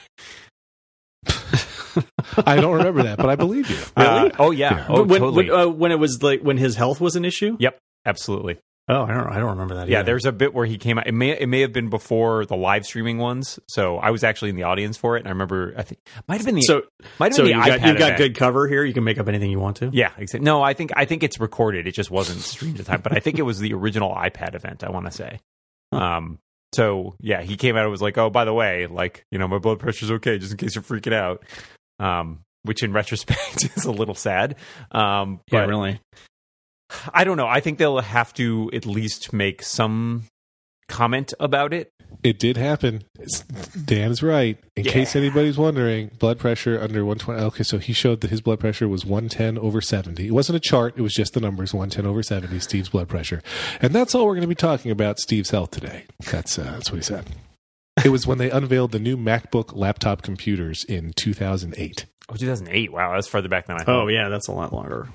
[2.46, 3.78] I don't remember that, but I believe you.
[3.96, 4.76] Uh, oh yeah.
[4.76, 4.86] Yeah.
[4.88, 5.50] Oh, when, totally.
[5.50, 7.56] when, uh, when it was like when his health was an issue.
[7.58, 7.78] yep.
[8.04, 8.58] Absolutely.
[8.88, 9.26] Oh, I don't.
[9.26, 9.88] I don't remember that.
[9.88, 10.06] Yeah, either.
[10.06, 11.08] there's a bit where he came out.
[11.08, 13.58] It may it may have been before the live streaming ones.
[13.66, 16.36] So I was actually in the audience for it, and I remember I think might
[16.36, 16.82] have been the So,
[17.18, 18.18] might have so been you the got iPad you've got event.
[18.18, 18.84] good cover here.
[18.84, 19.90] You can make up anything you want to.
[19.92, 20.44] Yeah, exactly.
[20.44, 21.88] No, I think I think it's recorded.
[21.88, 24.54] It just wasn't streamed at the time, but I think it was the original iPad
[24.54, 24.84] event.
[24.84, 25.40] I want to say.
[25.92, 26.38] Um.
[26.74, 29.48] So yeah, he came out and was like, "Oh, by the way, like you know,
[29.48, 31.44] my blood pressure's okay, just in case you're freaking out."
[31.98, 32.40] Um.
[32.64, 34.56] Which in retrospect is a little sad.
[34.90, 35.40] Um.
[35.50, 36.00] Yeah, But really.
[37.12, 37.48] I don't know.
[37.48, 40.24] I think they'll have to at least make some
[40.88, 41.90] comment about it.
[42.26, 43.04] It did happen.
[43.20, 44.58] It's, Dan is right.
[44.74, 44.90] In Yeah.
[44.90, 47.40] case anybody's wondering, blood pressure under 120.
[47.40, 50.26] Okay, so he showed that his blood pressure was 110 over 70.
[50.26, 53.42] It wasn't a chart, it was just the numbers 110 over 70, Steve's blood pressure.
[53.80, 56.04] And that's all we're going to be talking about Steve's health today.
[56.30, 57.26] That's, uh, that's what he said.
[58.04, 62.06] It was when they unveiled the new MacBook laptop computers in 2008.
[62.28, 62.92] Oh, 2008.
[62.92, 64.02] Wow, that's further back than I thought.
[64.02, 65.08] Oh yeah, that's a lot longer.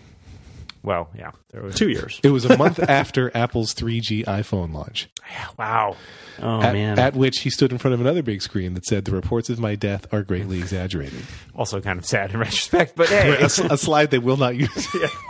[0.83, 1.31] Well, yeah.
[1.51, 2.19] There was, Two years.
[2.23, 5.09] It was a month after Apple's 3G iPhone launch.
[5.57, 5.95] wow.
[6.41, 6.97] Oh at, man.
[6.97, 9.59] at which he stood in front of another big screen that said, The reports of
[9.59, 11.21] my death are greatly exaggerated.
[11.55, 13.29] Also kind of sad in retrospect, but hey.
[13.39, 14.69] a, s- a slide they will not use.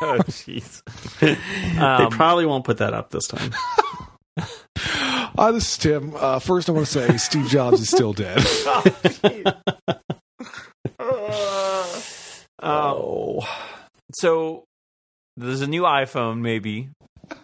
[0.01, 0.81] oh, jeez.
[1.19, 1.35] they
[1.77, 3.51] Um, probably won't put that up this time.
[4.77, 6.13] Hi, this is Tim.
[6.15, 8.37] Uh, first, I want to say Steve Jobs is still dead.
[10.99, 11.07] um,
[12.61, 13.47] oh.
[14.13, 14.63] so
[15.41, 16.89] there's a new iPhone, maybe.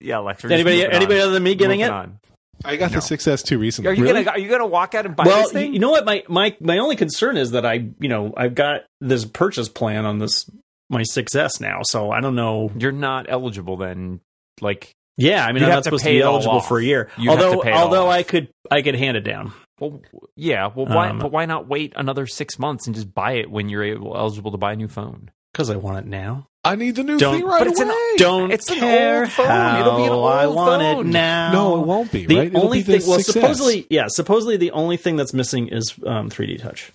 [0.00, 0.52] Yeah, Alexa.
[0.52, 1.22] Anybody anybody on.
[1.24, 1.90] other than me getting it?
[1.90, 2.18] on.
[2.64, 3.00] I got No.
[3.00, 3.90] the 6S2 recently.
[3.90, 4.24] Are you Really?
[4.24, 5.72] gonna are you gonna walk out and buy Well, this thing?
[5.72, 6.04] you know what?
[6.04, 10.04] My my my only concern is that I you know I've got this purchase plan
[10.04, 10.48] on this
[10.90, 12.70] my 6S now, so I don't know.
[12.78, 14.20] You're not eligible then.
[14.60, 16.68] Like, Yeah, I mean You'd I'm have not to supposed to pay be eligible off.
[16.68, 17.08] for a year.
[17.16, 18.12] You'd have to although pay although off.
[18.14, 19.52] I could I could hand it down.
[19.80, 20.02] well,
[20.36, 20.70] yeah.
[20.72, 21.08] Well, why?
[21.08, 24.16] Um, but why not wait another six months and just buy it when you're able,
[24.16, 25.30] eligible to buy a new phone?
[25.52, 26.46] Because I want it now.
[26.66, 28.14] I need the new Don't- thing right but it's an- away.
[28.18, 29.46] Don't It's an care old phone.
[29.46, 31.06] how It'll be an old I want phone.
[31.06, 31.52] it now.
[31.52, 32.26] no, it won't be.
[32.26, 32.54] The right?
[32.54, 33.32] Only the thing, well, 6S.
[33.32, 36.92] supposedly, yeah, supposedly the only thing that's missing is um, 3D touch.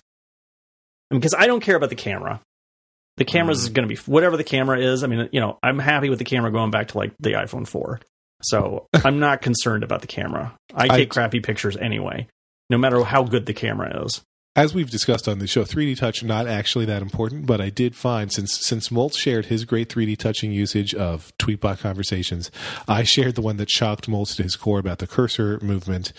[1.10, 2.40] Because I don't care about the camera.
[3.18, 3.72] The camera's Mm.
[3.74, 5.04] going to be whatever the camera is.
[5.04, 7.66] I mean, you know, I'm happy with the camera going back to like the iPhone
[7.68, 8.00] 4.
[8.42, 10.54] So I'm not concerned about the camera.
[10.74, 12.28] I I- take crappy pictures anyway,
[12.70, 14.22] no matter how good the camera is.
[14.54, 17.96] As we've discussed on the show, 3D touch not actually that important, but I did
[17.96, 22.50] find since since Molt shared his great 3D touching usage of Tweetbot conversations,
[22.86, 26.12] I shared the one that shocked Molt to his core about the cursor movement.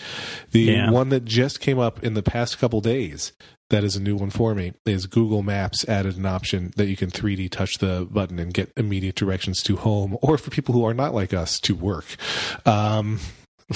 [0.50, 0.90] The Yeah.
[0.90, 3.30] one that just came up in the past couple days
[3.70, 6.96] that is a new one for me is Google Maps added an option that you
[6.96, 10.84] can 3D touch the button and get immediate directions to home or for people who
[10.84, 12.16] are not like us to work.
[12.66, 13.20] Um,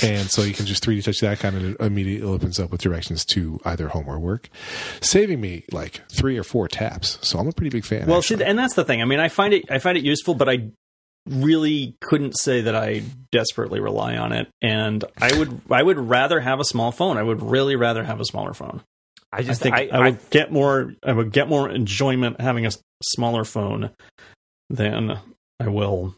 [0.03, 2.81] and so you can just 3D touch that kind of it immediately opens up with
[2.81, 4.49] directions to either home or work,
[5.01, 7.19] saving me like three or four taps.
[7.23, 8.07] So I'm a pretty big fan.
[8.07, 8.39] Well, actually.
[8.39, 9.01] see, and that's the thing.
[9.01, 10.71] I mean, I find it I find it useful, but I
[11.29, 14.49] really couldn't say that I desperately rely on it.
[14.63, 17.17] And I would I would rather have a small phone.
[17.17, 18.83] I would really rather have a smaller phone.
[19.33, 22.67] I I just think I, I, would get more I would get more enjoyment having
[22.67, 22.71] a
[23.03, 23.91] smaller phone
[24.71, 25.19] than
[25.61, 26.15] I will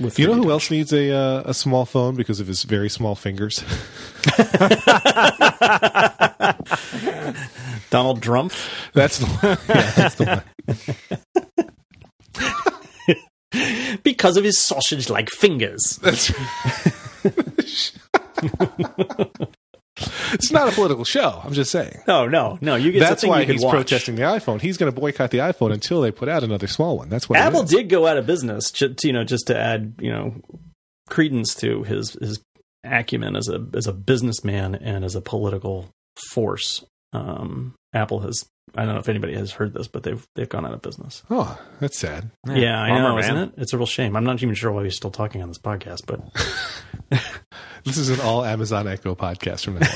[0.00, 2.62] with you know 3D who else needs a uh, a small phone because of his
[2.64, 3.62] very small fingers?
[7.90, 8.52] Donald Trump.
[8.94, 9.58] That's the one.
[9.68, 10.42] Yeah, that's the one.
[14.04, 15.98] because of his sausage like fingers.
[16.02, 16.32] That's.
[20.32, 21.40] it's not a political show.
[21.44, 21.98] I'm just saying.
[22.06, 22.74] No, no, no.
[22.76, 23.72] You get That's why he's watch.
[23.74, 24.60] protesting the iPhone.
[24.60, 27.08] He's going to boycott the iPhone until they put out another small one.
[27.08, 29.94] That's what Apple did go out of business, ju- to, you know, just to add,
[30.00, 30.34] you know,
[31.08, 32.40] credence to his his
[32.84, 35.88] acumen as a as a businessman and as a political
[36.30, 36.84] force.
[37.12, 38.44] Um, Apple has.
[38.76, 41.22] I don't know if anybody has heard this, but they've they've gone out of business.
[41.30, 42.30] Oh, that's sad.
[42.46, 43.24] Yeah, I bummer, know, man.
[43.24, 43.52] isn't it?
[43.58, 44.16] It's a real shame.
[44.16, 46.20] I'm not even sure why we're still talking on this podcast, but
[47.84, 49.88] This is an all Amazon Echo podcast from now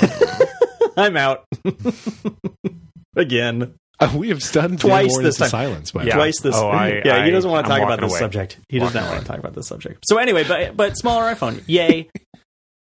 [0.96, 0.96] on.
[1.06, 1.44] I'm out
[3.16, 3.74] again.
[4.00, 5.48] Uh, we have stunned Twice this time.
[5.48, 5.92] silence.
[5.92, 6.16] By Yeah.
[6.16, 6.56] Twice this.
[6.56, 8.18] Oh, I- yeah, he doesn't want to I'm talk about this away.
[8.20, 8.58] subject.
[8.68, 10.04] He does Walking not want to talk about this subject.
[10.08, 12.10] So anyway, but but smaller iPhone, yay.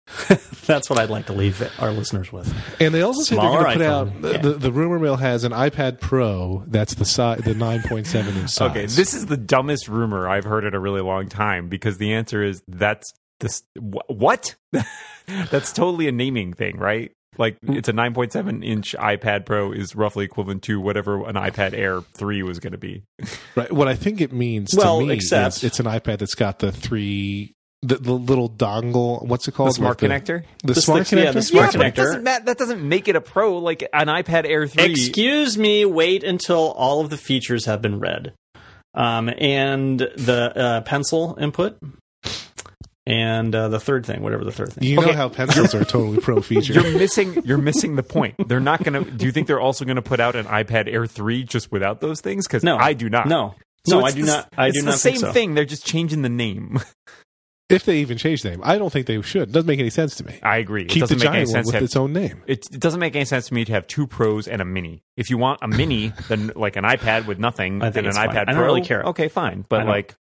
[0.66, 2.52] That's what I'd like to leave our listeners with.
[2.80, 3.86] And they also said they're going to put iPhone.
[3.86, 4.38] out the, Yeah.
[4.38, 8.70] the, the rumor mill has an iPad Pro that's the size, the 9.7 inch size.
[8.70, 12.12] Okay, this is the dumbest rumor I've heard in a really long time because the
[12.14, 14.54] answer is that's this wh- what?
[15.50, 17.12] that's totally a naming thing, right?
[17.36, 17.76] Like mm.
[17.76, 22.42] it's a 9.7 inch iPad Pro is roughly equivalent to whatever an iPad Air 3
[22.44, 23.02] was going to be.
[23.56, 23.72] right.
[23.72, 26.60] What I think it means Well, to me except- is it's an iPad that's got
[26.60, 27.54] the three,
[27.86, 29.24] the, the little dongle.
[29.26, 29.74] What's it The called?
[29.74, 30.44] smart Like connector?
[30.64, 31.24] The, The smart stick- connector.
[31.24, 31.96] yeah, the smart yeah, but connector.
[31.96, 34.84] doesn't, that, that doesn't make it a Pro like an iPad Air 3.
[34.84, 38.32] Excuse me, wait until all of the features have been read.
[38.94, 41.76] Um, and the uh, pencil input.
[43.06, 44.84] And uh, the third thing, whatever the third thing.
[44.88, 46.72] You know how pencils are totally pro feature.
[46.80, 47.42] You're missing.
[47.44, 48.34] You're missing the point.
[48.48, 49.10] They're not going to.
[49.10, 52.00] Do you think they're also going to put out an iPad Air three just without
[52.00, 52.46] those things?
[52.46, 52.78] Because No.
[52.78, 53.28] I do not.
[53.28, 53.56] No.
[53.86, 54.48] So no, I do the- not.
[54.56, 55.32] I it's do the not same think so.
[55.32, 55.54] thing.
[55.54, 56.80] They're just changing the name.
[57.70, 59.48] if they even change the name, I don't think they should.
[59.48, 60.38] It doesn't make any sense to me.
[60.42, 60.84] I agree.
[60.84, 61.66] Keep the doesn't make any giant one sense.
[61.66, 62.42] with To have, its own name.
[62.46, 65.02] it, it doesn't make any sense to me to have two pros and a mini.
[65.16, 68.08] If you want a mini, then like an iPad with nothing, I think then an
[68.10, 68.28] it's fine.
[68.30, 69.02] iPad I don't really care.
[69.04, 69.60] Okay, fine.
[69.60, 70.14] I But don't- like,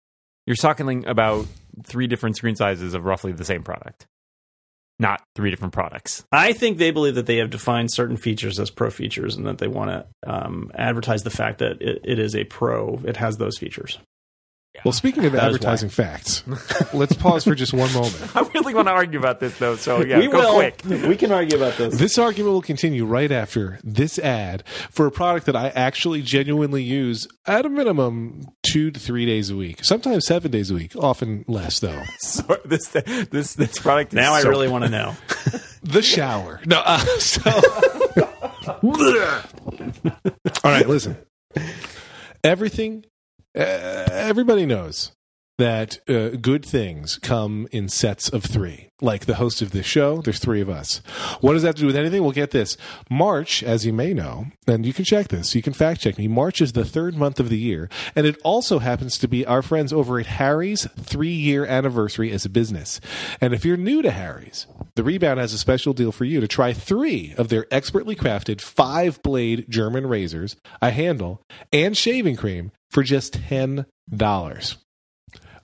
[0.45, 1.47] You're talking about
[1.85, 4.05] three different screen sizes of roughly the same product,
[4.99, 6.23] not three different products.
[6.31, 9.57] I think they believe that they have defined certain features as pro features, and that
[9.57, 12.99] they want to um, advertise the fact that it, it is a pro.
[13.05, 13.97] It has those features.
[14.85, 16.43] Well, speaking of That is advertising facts,
[16.93, 18.17] let's pause for just one moment.
[18.35, 20.53] I really want to argue about this though, so yeah, we go will.
[20.55, 20.81] quick.
[20.85, 21.97] We can argue about this.
[21.97, 26.83] This argument will continue right after this ad for a product that I actually genuinely
[26.83, 30.95] use at a minimum two to three days a week, sometimes seven days a week,
[30.95, 32.01] often less though.
[32.21, 34.13] So this this this product.
[34.13, 35.15] Is now I so- really want to know.
[35.83, 36.61] The shower.
[36.65, 37.41] No, uh, so.
[40.63, 41.17] All right, listen.
[42.43, 43.05] Everything,
[43.55, 45.11] everybody knows
[45.61, 48.89] that uh, good things come in sets of three.
[48.99, 51.03] Like the host of this show, there's three of us.
[51.39, 52.23] What does that have to do with anything?
[52.23, 52.77] We'll get this.
[53.11, 56.27] March, as you may know, and you can check this, you can fact check me.
[56.27, 59.61] March is the third month of the year, and it also happens to be our
[59.61, 62.99] friends over at Harry's three year anniversary as a business.
[63.39, 66.47] And if you're new to Harry's, the Rebound has a special deal for you to
[66.47, 72.71] try three of their expertly crafted five blade German razors, a handle, and shaving cream
[72.89, 73.85] for just $10.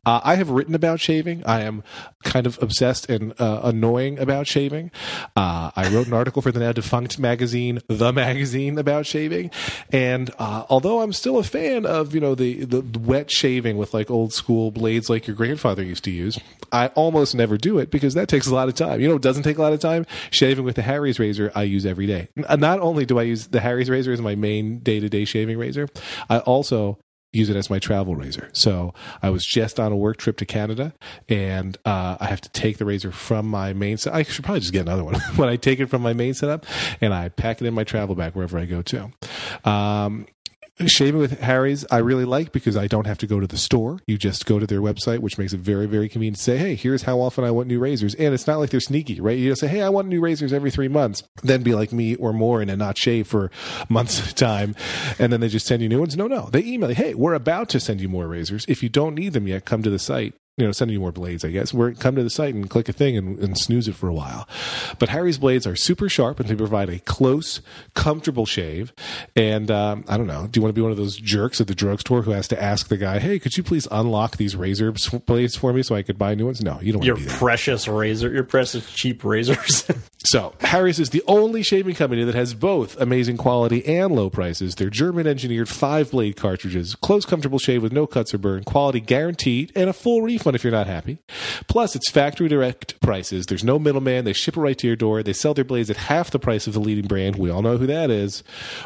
[0.08, 1.44] Uh, I have written about shaving.
[1.46, 1.84] I am
[2.24, 4.90] kind of obsessed and uh, annoying about shaving.
[5.36, 9.52] Uh, I wrote an article for the now defunct magazine, The Magazine, about shaving.
[9.92, 13.94] And uh, although I'm still a fan of you know the, the wet shaving with
[13.94, 16.40] like old school blades like your grandfather used to use,
[16.72, 19.02] I almost never do it because that takes a lot of time.
[19.02, 20.06] You know, it doesn't take a lot of time.
[20.32, 22.30] Shaving with the Harry's razor, I use every day.
[22.38, 25.58] Not only do I use the Harry's razor as my main day to day shaving
[25.58, 25.90] razor,
[26.30, 26.98] I also
[27.34, 28.50] use it as my travel razor.
[28.54, 30.94] So I was just on a work trip to Canada,
[31.28, 34.14] and uh, I have to take the razor from my main set.
[34.14, 36.66] I should probably just get another one, but I take it from my main setup
[37.02, 39.12] and I pack it in my travel bag wherever I go to.
[39.70, 40.28] Um,
[40.86, 44.00] Shaving with Harry's, I really like because I don't have to go to the store.
[44.06, 46.76] You just go to their website, which makes it very, very convenient to say, hey,
[46.76, 48.14] here's how often I want new razors.
[48.14, 49.38] And it's not like they're sneaky, right?
[49.38, 51.24] You just say, hey, I want new razors every three months.
[51.42, 53.50] Then be like me or more and not shave for
[53.90, 54.76] months at a time.
[55.18, 56.16] And then they just send you new ones.
[56.16, 56.50] No, no.
[56.52, 58.64] They email you, hey, we're about to send you more razors.
[58.68, 61.12] If you don't need them yet, come to the site you know, sending you more
[61.12, 61.72] blades, I guess.
[61.72, 64.14] We're come to the site and click a thing and, and snooze it for a
[64.14, 64.48] while.
[64.98, 67.62] But Harry's blades are super sharp and they provide a close,
[67.94, 68.92] comfortable shave.
[69.36, 71.68] And um, I don't know, do you want to be one of those jerks at
[71.68, 74.92] the drugstore who has to ask the guy, "Hey, could you please unlock these razor
[75.28, 77.22] blades for me so I could buy new ones?" No, you don't want Your to
[77.22, 77.38] be that.
[77.38, 79.88] precious razor, your precious cheap razors.
[80.26, 84.76] So, Harry's is the only shaving company that has both amazing quality and low prices.
[84.76, 89.00] They're German engineered five blade cartridges, close, comfortable shave with no cuts or burn, quality
[89.00, 91.18] guaranteed, and a full refund if you're not happy.
[91.68, 93.46] Plus, it's factory direct prices.
[93.46, 94.26] There's no middleman.
[94.26, 95.24] They ship it right to your door.
[95.24, 97.36] They sell their blades at half the price of the leading brand.
[97.36, 98.44] We all know who that is.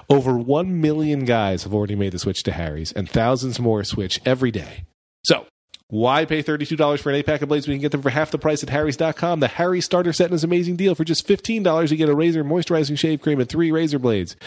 [0.10, 4.20] Over 1 million guys have already made the switch to Harry's, and thousands more switch
[4.26, 4.86] every day.
[5.24, 5.46] So,
[5.92, 8.32] why pay $32 for an eight pack of blades you can get them for half
[8.32, 9.42] the price at Harry's.com?
[9.42, 10.96] The Harry Starter Set is an amazing deal.
[10.96, 14.38] For just $15, you get a razor, moisturizing shave cream, and three razor blades.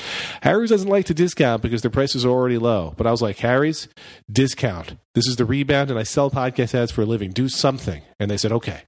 [0.40, 2.94] Harry's doesn't like to discount because their prices are already low.
[2.96, 3.88] But I was like, Harry's,
[4.32, 4.96] discount.
[5.14, 7.30] This is the rebound, and I sell podcast ads for a living.
[7.30, 8.00] Do something.
[8.18, 8.84] And they said, okay.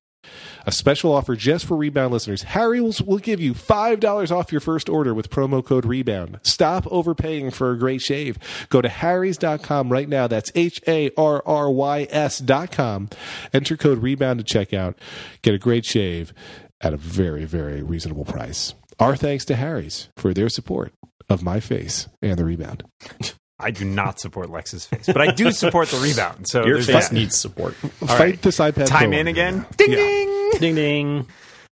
[0.67, 2.43] A special offer just for Rebound listeners.
[2.43, 6.41] Harry will, will give you $5 off your first order with promo code REBOUND.
[6.43, 8.37] Stop overpaying for a great shave.
[8.69, 10.27] Go to harrys.com right now.
[10.27, 13.09] That's H A R R Y S.com.
[13.53, 14.97] Enter code REBOUND to checkout.
[15.43, 16.35] Get a great shave
[16.81, 18.75] at a very, very reasonable price.
[18.99, 20.93] Our thanks to Harry's for their support
[21.29, 22.83] of my face and the rebound.
[23.59, 26.47] I do not support Lex's face, but I do support the rebound.
[26.49, 27.15] So your face that.
[27.15, 27.75] needs support.
[27.75, 28.43] Fight right.
[28.43, 28.87] this iPad.
[28.87, 29.61] Time Pro in again.
[29.61, 29.97] right Ding Yeah.
[29.97, 30.51] ding.
[30.59, 31.27] ding ding.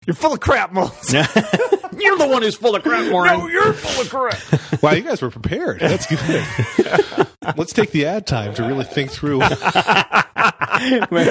[0.05, 1.11] You're full of crap, Moltz.
[1.99, 3.37] You're the one who's full of crap, Moren.
[3.39, 4.39] no, you're full of crap.
[4.83, 5.79] Wow, you guys were prepared.
[5.79, 7.27] That's good.
[7.57, 9.37] Let's take the ad time to really think through.
[9.39, 10.17] my,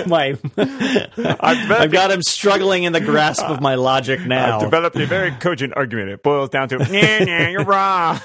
[0.06, 0.38] my-
[1.40, 4.58] I've got him struggling in the grasp of my logic I've now.
[4.60, 6.10] developed a very cogent argument.
[6.10, 8.20] It boils down to, yeah, yeah, you're wrong.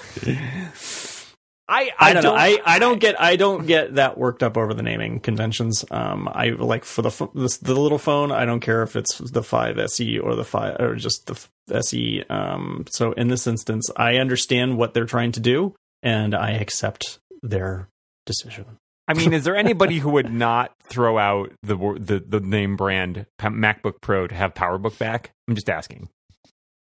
[1.70, 2.34] I, I don't know.
[2.34, 5.84] I, I don't get I don't get that worked up over the naming conventions.
[5.92, 8.32] Um, I like for the this, the little phone.
[8.32, 11.48] I don't care if it's the five SE or the five or just the
[11.80, 12.24] SE.
[12.30, 17.20] Um, so in this instance, I understand what they're trying to do, and I accept
[17.42, 17.90] their
[18.26, 18.78] decision.
[19.10, 23.26] I mean, is there anybody who would not throw out the the the name brand
[23.42, 25.32] MacBook Pro to have PowerBook back?
[25.50, 26.10] I'm just asking.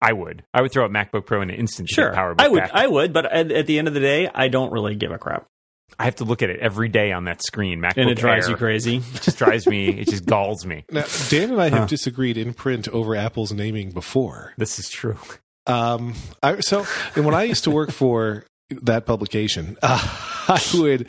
[0.02, 0.44] I would.
[0.54, 2.60] I would throw a MacBook Pro in an instant Sure, get PowerBook I would.
[2.62, 2.72] back.
[2.74, 5.18] I would, but at, at the end of the day, I don't really give a
[5.18, 5.46] crap,
[5.98, 7.80] I have to look at it every day on that screen.
[7.80, 8.52] MacBook and it drives Air.
[8.52, 8.98] you crazy.
[9.16, 9.90] It just drives me.
[9.90, 10.86] It just galls me.
[10.92, 14.54] Now, Dan and I have disagreed in print over Apple's naming before.
[14.58, 15.18] This is true.
[15.68, 16.86] Um, I, so,
[17.16, 20.00] and when I used to work for that publication, uh,
[20.48, 21.08] I would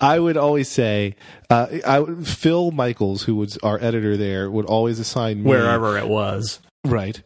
[0.00, 1.16] I would always say
[1.50, 5.96] uh, I would, Phil Michaels, who was our editor there, would always assign me Wherever
[5.96, 6.60] it was.
[6.84, 7.22] Right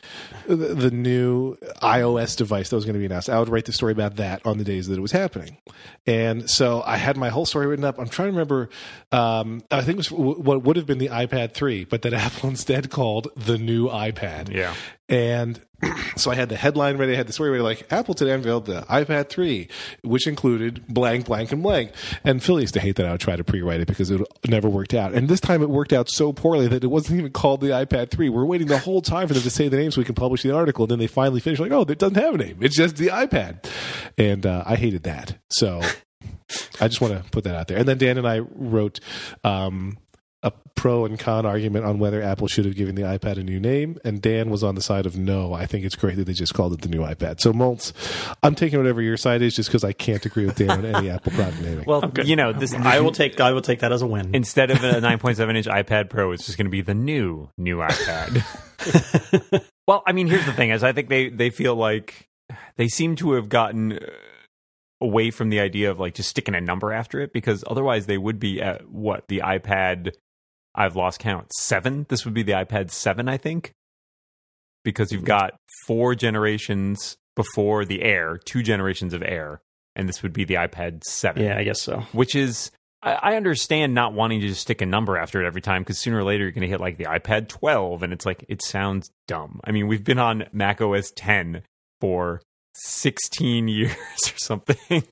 [0.46, 3.28] the, new iOS device that was going to be announced.
[3.28, 5.58] I would write the story about that on the days that it was happening,
[6.06, 7.98] and so I had my whole story written up.
[7.98, 8.70] I'm trying to remember.
[9.12, 12.48] Um, I think it was what would have been the iPad 3, but that Apple
[12.48, 14.52] instead called the new iPad.
[14.52, 14.74] Yeah.
[15.08, 15.60] And
[16.16, 18.66] so I had the headline ready, I had the story ready, like Apple today unveiled
[18.66, 19.68] the iPad 3,
[20.02, 21.92] which included blank, blank, and blank.
[22.24, 24.68] And Phil used to hate that I would try to pre-write it because it never
[24.68, 25.12] worked out.
[25.12, 28.10] And this time it worked out so poorly that it wasn't even called the iPad
[28.10, 28.28] 3.
[28.28, 30.42] We're waiting the whole time for them to say the name so we can publish
[30.42, 30.84] the article.
[30.84, 32.58] And then they finally finish like, oh, it doesn't have a name.
[32.60, 33.68] It's just the iPad.
[34.16, 35.36] And uh, I hated that.
[35.50, 35.80] So
[36.80, 37.78] I just want to put that out there.
[37.78, 39.00] And then Dan and I wrote
[39.44, 39.98] um,
[40.42, 43.58] a pro and con argument on whether Apple should have given the iPad a new
[43.58, 45.52] name, and Dan was on the side of no.
[45.52, 47.40] I think it's great that they just called it the new iPad.
[47.40, 47.92] So, Moltz,
[48.42, 51.10] I'm taking whatever your side is, just because I can't agree with Dan on any
[51.10, 51.84] Apple product naming.
[51.86, 54.34] Well, you know, this I will take I will take that as a win.
[54.34, 57.78] instead of a 9.7 inch iPad Pro, it's just going to be the new new
[57.78, 58.44] iPad.
[59.88, 62.28] well, I mean, here's the thing: is I think they they feel like
[62.76, 64.06] they seem to have gotten uh,
[65.00, 68.18] away from the idea of like just sticking a number after it, because otherwise they
[68.18, 70.14] would be at what the iPad.
[70.78, 71.52] I've lost count.
[71.52, 72.06] Seven.
[72.08, 73.72] This would be the iPad seven, I think,
[74.84, 75.26] because you've mm-hmm.
[75.26, 79.60] got four generations before the Air, two generations of Air,
[79.96, 82.04] and this would be the iPad seven yeah, I guess so.
[82.12, 82.70] which is
[83.02, 85.98] I, I understand not wanting to just stick a number after it every time because
[85.98, 88.62] sooner or later you're going to hit like the iPad 12 and it's like it
[88.62, 89.60] sounds dumb.
[89.64, 91.62] I mean, we've been on Mac OS 10
[92.00, 92.40] for
[92.74, 95.02] 16 years or something.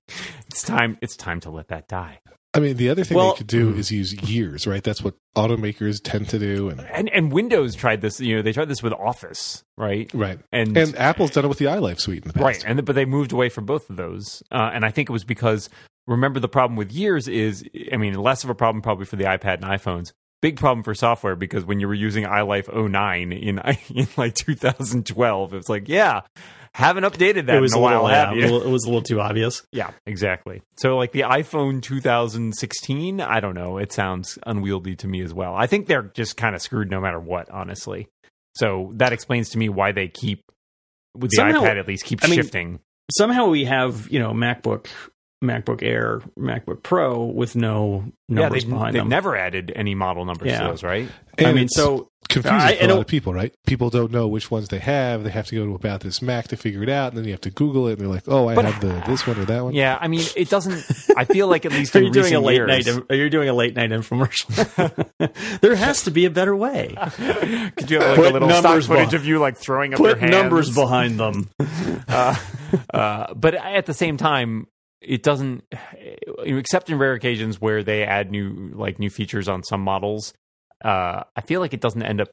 [0.46, 0.96] It's time.
[1.02, 2.20] It's time to let that die.
[2.56, 4.82] I mean, the other thing Well- they could do is use years, right?
[4.82, 8.20] That's what automakers tend to do, and And and Windows tried this.
[8.20, 10.10] You know, they tried this with Office, right?
[10.14, 10.38] right.
[10.52, 12.44] And And Apple's done it with the iLife suite in the past.
[12.44, 15.12] Right, and but they moved away from both of those, uh, and I think it
[15.12, 15.68] was because
[16.06, 19.24] remember the problem with years is, I mean, less of a problem probably for the
[19.24, 20.12] iPad and iPhones.
[20.42, 23.58] Big problem for software because when you were using iLife 09 in
[23.94, 26.20] in like 2012, it was like, yeah,
[26.74, 28.56] haven't updated that it was in a a while, little, have yeah, you?
[28.60, 29.62] it was a little too obvious.
[29.72, 30.62] Yeah, exactly.
[30.76, 33.78] So like the iPhone 2016, I don't know.
[33.78, 35.54] It sounds unwieldy to me as well.
[35.54, 38.08] I think they're just kind of screwed no matter what, honestly.
[38.56, 40.42] So that explains to me why they keep
[41.14, 42.80] with the Somehow- iPad at least keep I mean, shifting.
[43.16, 44.88] Somehow we have you know MacBook,
[45.44, 49.08] MacBook Air, MacBook Pro with no Yeah, numbers they've, behind they've them.
[49.08, 50.60] never added any model numbers Yeah.
[50.62, 51.08] to those, right?
[51.38, 53.54] And I mean, it's so confusing I- for and a lot of people, right?
[53.66, 55.22] People don't know which ones they have.
[55.24, 57.32] They have to go to about this Mac to figure it out, and then you
[57.32, 59.44] have to Google it, and they're like, "Oh, I But- have the this one or
[59.44, 60.82] that one." Yeah, I mean, it doesn't.
[61.16, 63.02] I feel like at least Are in you doing a late years, night?
[63.10, 65.60] Are you doing a late night infomercial?
[65.60, 66.94] there has to be a better way.
[67.76, 69.92] could you have like Put a little stock numbers footage beh- of you like throwing
[69.92, 70.32] up your Put hands?
[70.32, 71.50] numbers behind them.
[72.08, 72.34] uh,
[73.34, 74.66] but at the same time,
[75.06, 75.64] it doesn't.
[76.44, 80.34] Except in rare occasions where they add new like new features on some models,
[80.84, 82.28] uh, I feel like it doesn't end up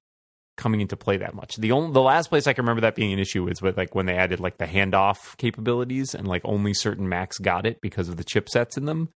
[0.56, 1.56] coming into play that much.
[1.56, 3.96] The only the last place I can remember that being an issue is with like
[3.96, 8.10] when they added like the handoff capabilities and like only certain Macs got it because
[8.10, 9.10] of the chipsets in them.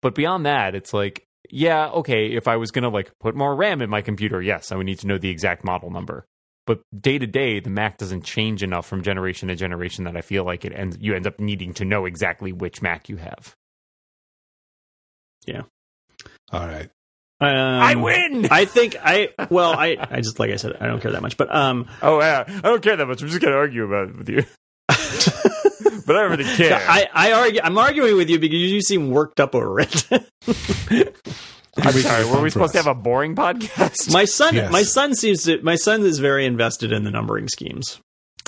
[0.00, 3.82] But beyond that, it's like yeah, okay, if I was to like put more RAM
[3.82, 6.24] in my computer, yes, I would need to know the exact model number.
[6.66, 10.20] But day to day, the Mac doesn't change enough from generation to generation that I
[10.20, 10.96] feel like it ends.
[11.00, 13.54] You end up needing to know exactly which Mac you have.
[15.46, 15.62] Yeah
[16.52, 16.90] all right.
[17.40, 18.46] Um, I win.
[18.50, 21.36] I think I well I I just like I said I don't care that much
[21.36, 23.20] but um oh yeah, I don't care that much.
[23.22, 24.44] I'm just going to argue about it with you.
[26.06, 26.80] but I don't really care.
[26.88, 30.06] I I argue I'm arguing with you because you seem worked up over it.
[31.76, 32.24] I'm sorry.
[32.26, 34.12] Were we for supposed to have a boring podcast?
[34.12, 34.70] my son Yes.
[34.72, 37.98] my son seems to my son is very invested in the numbering schemes.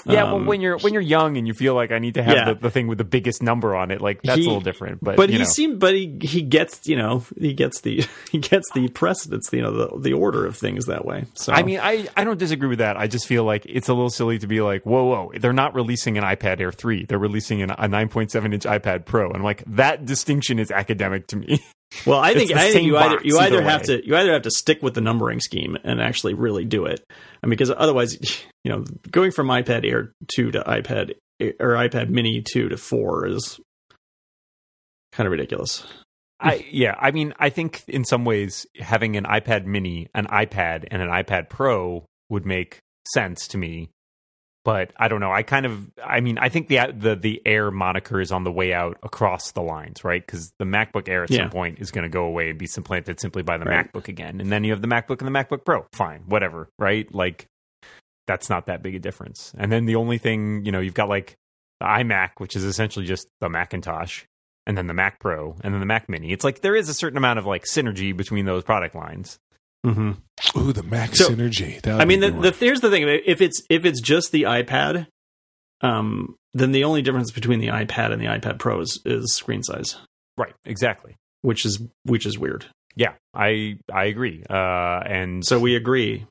[0.07, 2.23] yeah, Um, well, when you're when you're young and you feel like I need to
[2.23, 2.45] have Yeah.
[2.53, 5.03] the, the thing with the biggest number on it, like that's He- a little different.
[5.03, 5.45] But, but you he know.
[5.49, 9.63] seems but he he gets you know he gets the he gets the precedence you
[9.63, 11.25] know the the order of things that way.
[11.35, 12.99] So I mean, I, I don't disagree with that.
[12.99, 15.75] I just feel like it's a little silly to be like, whoa, whoa, they're not
[15.75, 17.07] releasing an iPad Air 3.
[17.07, 19.29] They're releasing an, a 9.7 inch iPad Pro.
[19.29, 21.65] And I'm like, that distinction is academic to me.
[22.07, 24.43] Well, I think I think you either you either either have to you either have
[24.43, 27.05] to stick with the numbering scheme and actually really do it,
[27.43, 28.19] I mean, because otherwise,
[28.65, 31.15] you know, going from iPad Air two to iPad
[31.61, 33.61] or iPad Mini two to four is
[35.13, 35.85] kind of ridiculous.
[36.41, 40.87] I, yeah, I mean, I think in some ways having an iPad mini, an iPad,
[40.91, 42.81] and an iPad Pro would make
[43.15, 43.91] sense to me.
[44.65, 45.31] But I don't know.
[45.31, 48.51] I kind of, I mean, I think the the the Air moniker is on the
[48.53, 50.25] way out across the lines, right?
[50.25, 51.43] Because the MacBook Air at Yeah.
[51.43, 53.93] some point is going to go away and be supplanted simply by the Right.
[53.93, 55.87] MacBook again, and then you have the MacBook and the MacBook Pro.
[55.93, 57.13] Fine, whatever, right?
[57.15, 57.47] Like
[58.27, 59.53] that's not that big a difference.
[59.59, 61.37] And then the only thing, you know, you've got like
[61.81, 64.23] the iMac, which is essentially just the Macintosh,
[64.67, 66.33] and then the Mac Pro, and then the Mac Mini.
[66.33, 69.39] It's like there is a certain amount of like synergy between those product lines.
[69.85, 70.59] Mm-hmm.
[70.59, 71.81] Ooh, the Mac So, synergy.
[71.83, 74.43] That I mean, be the, the here's the thing: if it's if it's just the
[74.43, 75.07] iPad,
[75.83, 79.63] um, then the only difference between the iPad and the iPad Pro is, is screen
[79.63, 79.97] size,
[80.39, 81.17] Right, exactly.
[81.43, 82.67] which is which is weird.
[82.97, 84.43] Yeah, I I agree.
[84.49, 84.55] Uh,
[85.05, 86.27] and So we agree.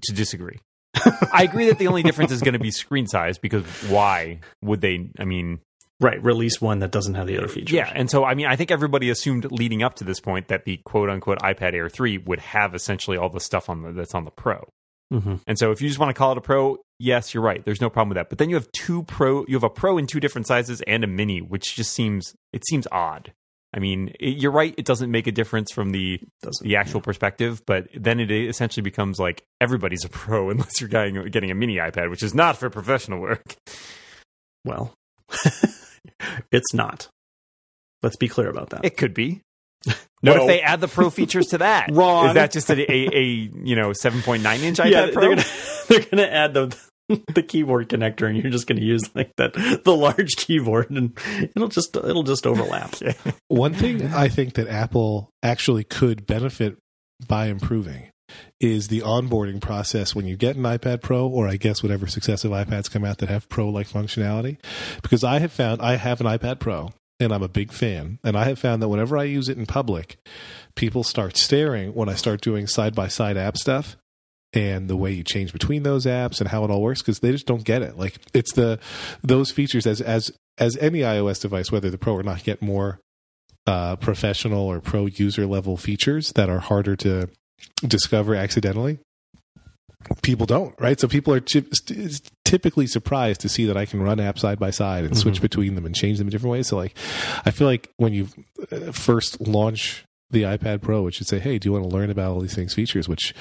[0.00, 0.58] to disagree.
[1.32, 4.80] I agree that the only difference is going to be screen size because why would
[4.80, 5.08] they?
[5.18, 5.60] I mean,
[6.02, 7.72] Right, release one that doesn't have the other features.
[7.72, 10.64] yeah, and so I mean, I think everybody assumed leading up to this point that
[10.64, 14.14] the quote unquote iPad Air three would have essentially all the stuff on the that's
[14.14, 14.68] on the Pro.
[15.12, 17.64] hmm And so if you just want to call it a Pro, yes, you're right.
[17.64, 18.28] There's no problem with that.
[18.30, 21.04] But then you have two Pro, you have a Pro in two different sizes and
[21.04, 23.32] a Mini, which just seems it seems odd.
[23.74, 24.74] I mean, it, you're right.
[24.76, 28.82] It doesn't make a difference from the doesn't the actual perspective, but then it essentially
[28.82, 32.56] becomes like everybody's a pro unless you're getting, getting a mini iPad, which is not
[32.56, 33.54] for professional work.
[34.64, 34.94] Well,
[36.52, 37.08] it's not.
[38.02, 38.84] Let's be clear about that.
[38.84, 39.42] It could be.
[40.24, 40.34] No.
[40.34, 41.90] What if they add the pro features to that?
[41.92, 42.28] Wrong.
[42.28, 43.22] Is that just a, a, a
[43.64, 45.20] you know 7.9 inch iPad yeah, Pro?
[45.20, 45.48] they're gonna
[45.88, 46.76] they're gonna add the
[47.34, 51.18] the keyboard connector, and you're just gonna use like that the large keyboard, and
[51.56, 52.94] it'll just it'll just overlap.
[53.48, 56.78] One thing I think that Apple actually could benefit
[57.26, 58.11] by improving
[58.60, 62.50] is the onboarding process when you get an iPad Pro, or I guess whatever successive
[62.50, 64.58] iPads come out that have Pro like functionality.
[65.02, 68.36] Because I have found I have an iPad Pro and I'm a big fan, and
[68.36, 70.16] I have found that whenever I use it in public,
[70.74, 73.96] people start staring when I start doing side by side app stuff
[74.52, 77.32] and the way you change between those apps and how it all works because they
[77.32, 78.78] just don't get it like it's the
[79.22, 83.00] those features as as as any ios device whether the pro or not get more
[83.66, 87.28] uh, professional or pro user level features that are harder to
[87.86, 88.98] discover accidentally?
[90.22, 90.98] People don't right?
[90.98, 91.62] So people are ty-
[92.44, 95.42] typically surprised to see that i can run apps side by side and switch Mhm.
[95.42, 96.66] between them and change them in different ways.
[96.66, 96.96] So like
[97.46, 98.28] i feel like when you
[98.72, 102.10] uh, first launch the ipad pro it should say hey do you want to learn
[102.10, 103.08] about all these things features?
[103.08, 103.34] which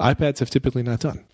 [0.00, 1.24] ipads have typically not done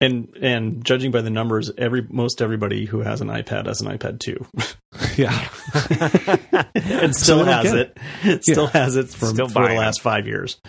[0.00, 3.88] And and judging by the numbers, every most everybody who has an iPad has an
[3.96, 4.46] iPad two,
[5.16, 5.48] yeah
[6.74, 8.44] and still they don't has get it.
[8.44, 9.80] Still has it for, Still for the buying it.
[9.80, 10.60] last five years.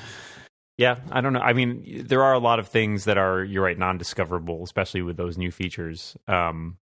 [0.78, 1.40] Yeah, I don't know.
[1.42, 5.18] I mean, there are a lot of things that are you're right non-discoverable, especially with
[5.18, 6.16] those new features.
[6.28, 6.78] Um,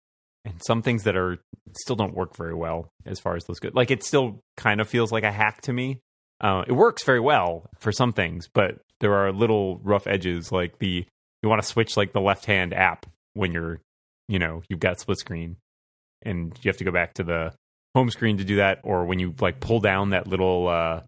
[0.43, 1.39] and some things that are
[1.77, 3.69] still don't work very well as far as those go.
[3.73, 6.01] Like it still kind of feels like a hack to me.
[6.41, 10.51] Uh, it works very well for some things, but there are little rough edges.
[10.51, 11.05] Like the
[11.45, 13.79] you want to switch like the left-hand app when you're,
[14.27, 15.57] you know, you've got split screen,
[16.23, 17.53] and you have to go back to the
[17.93, 21.01] home screen to do that, or when you like pull down that little uh,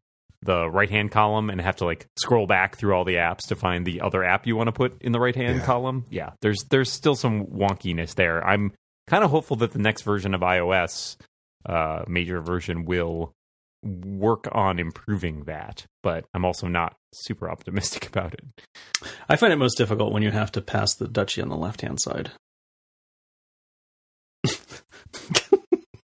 [0.43, 3.55] the right hand column and have to like scroll back through all the apps to
[3.55, 5.65] find the other app you want to put in the right hand Yeah.
[5.65, 6.05] column.
[6.09, 8.45] Yeah, there's there's still some wonkiness there.
[8.47, 8.71] I'm
[9.07, 11.17] kind of hopeful that the next version of iOS,
[11.65, 13.33] uh, major version, will
[13.83, 15.85] work on improving that.
[16.03, 18.43] But I'm also not super optimistic about it.
[19.29, 21.81] I find it most difficult when you have to pass the dutchie on the left
[21.81, 22.31] hand side.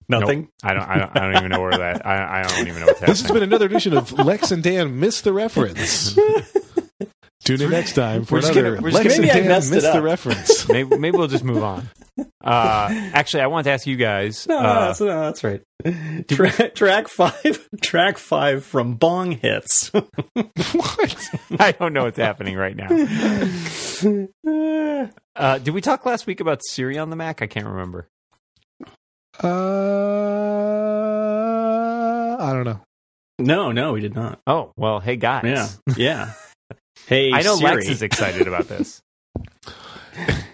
[0.09, 0.41] Nothing.
[0.41, 0.49] Nope.
[0.63, 0.89] I don't.
[0.89, 1.17] I don't.
[1.17, 2.05] I don't even know where that.
[2.05, 3.13] I, I don't even know what's happening.
[3.13, 6.17] this has been another edition of lex and dan miss the reference
[7.43, 9.75] tune in next time for We're another gonna- we're lex Maybe I dan messed it
[9.75, 11.89] miss the reference maybe, maybe we'll just move on.
[12.43, 14.47] Uh, actually, I wanted to ask you guys.
[14.47, 15.61] No, uh, that's, no, that's right.
[16.27, 19.89] Tra- track five, track five from Bong Hits.
[19.93, 21.29] what
[21.59, 22.89] I don't know what's happening right now.
[25.33, 27.41] Uh, did we talk last week about Siri on the Mac?
[27.41, 28.09] I can't remember.
[29.41, 29.47] Uh,
[32.39, 32.81] I don't know.
[33.39, 34.39] no, no, we did not.
[34.45, 35.43] Oh well, hey guys.
[35.45, 36.33] Yeah, yeah.
[37.07, 37.75] Hey, I know Siri.
[37.75, 39.01] Lex is excited about this.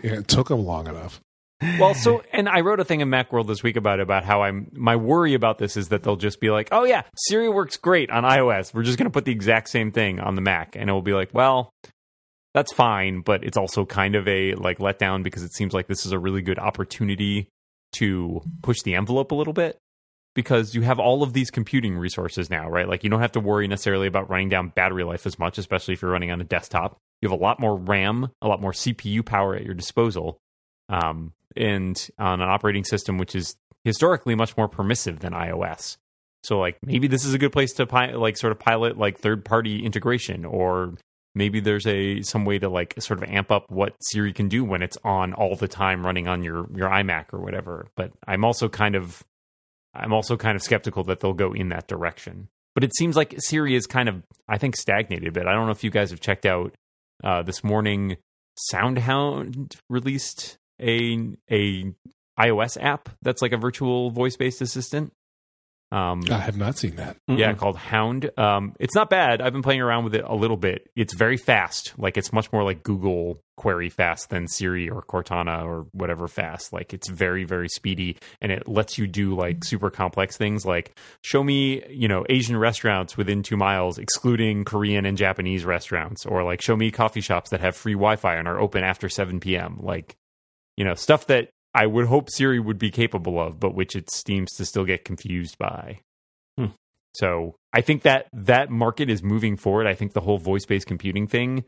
[0.03, 1.19] Yeah, it took him long enough.
[1.79, 4.43] well, so and I wrote a thing in Macworld this week about it, about how
[4.43, 7.75] I'm my worry about this is that they'll just be like, oh yeah, Siri works
[7.77, 8.75] great on iOS.
[8.75, 11.01] We're just going to put the exact same thing on the Mac, and it will
[11.01, 11.73] be like, well,
[12.53, 16.05] that's fine, but it's also kind of a like letdown because it seems like this
[16.05, 17.49] is a really good opportunity
[17.93, 19.77] to push the envelope a little bit
[20.37, 22.87] because you have all of these computing resources now, right?
[22.87, 25.95] Like you don't have to worry necessarily about running down battery life as much, especially
[25.95, 26.95] if you're running on a desktop.
[27.23, 30.37] You have a lot more RAM, a lot more CPU power at your disposal,
[30.89, 35.97] um, and on an operating system which is historically much more permissive than iOS.
[36.43, 39.17] So like maybe this is a good place to pi- like sort of pilot like
[39.17, 40.93] third party integration or
[41.33, 44.63] maybe there's a some way to like sort of amp up what Siri can do
[44.63, 47.87] when it's on all the time running on your your iMac or whatever.
[47.95, 49.23] But I'm also kind of
[49.97, 52.49] I'm also kind of skeptical that they'll go in that direction.
[52.75, 55.47] But it seems like Siri is kind of I think stagnated a bit.
[55.47, 56.75] I don't know if you guys have checked out
[57.23, 58.17] uh, this morning
[58.73, 61.93] SoundHound released a a
[62.39, 65.13] iOS app that's like a virtual voice based assistant.
[65.89, 67.15] Um, I have not seen that.
[67.29, 67.57] yeah, Mm-mm.
[67.57, 68.29] called Hound.
[68.37, 69.41] Um, it's not bad.
[69.41, 70.89] I've been playing around with it a little bit.
[70.97, 71.93] It's very fast.
[71.97, 76.73] Like it's much more like Google query fast than Siri or Cortana or whatever fast.
[76.73, 80.97] Like it's very very speedy and it lets you do like super complex things like
[81.23, 86.43] show me, you know, Asian restaurants within 2 miles excluding Korean and Japanese restaurants or
[86.43, 89.77] like show me coffee shops that have free Wi-Fi and are open after 7 p.m.
[89.81, 90.17] Like
[90.75, 94.09] you know, stuff that I would hope Siri would be capable of, but which it
[94.11, 95.99] seems to still get confused by.
[96.57, 96.67] Hmm.
[97.13, 99.87] So I think that that market is moving forward.
[99.87, 101.65] I think the whole voice based computing thing,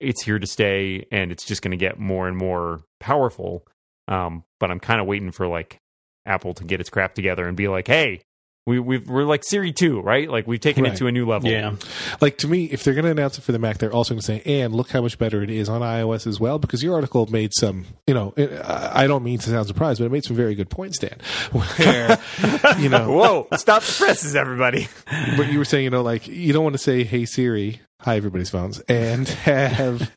[0.00, 3.66] it's here to stay, and it's just going to get more and more powerful.
[4.08, 5.78] Um, but I'm kind of waiting for like
[6.26, 8.22] Apple to get its crap together and be like, hey.
[8.66, 10.26] We we've, we're like Siri two, right?
[10.30, 10.94] Like we've taken Right.
[10.94, 11.50] it to a new level.
[11.50, 11.74] Yeah.
[12.22, 14.20] Like to me, if they're going to announce it for the Mac, they're also going
[14.20, 16.94] to say, "And look how much better it is on iOS as well." Because your
[16.94, 20.12] article made some, you know, it, I I don't mean to sound surprised, but it
[20.12, 21.18] made some very good points, Dan.
[21.52, 22.18] Where
[22.78, 23.48] you know, Whoa!
[23.58, 24.88] Stop the presses, everybody.
[25.36, 28.16] but you were saying, you know, like you don't want to say, "Hey Siri," hi
[28.16, 30.10] everybody's phones, and have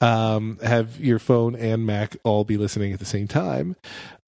[0.00, 3.76] um, have your phone and Mac all be listening at the same time.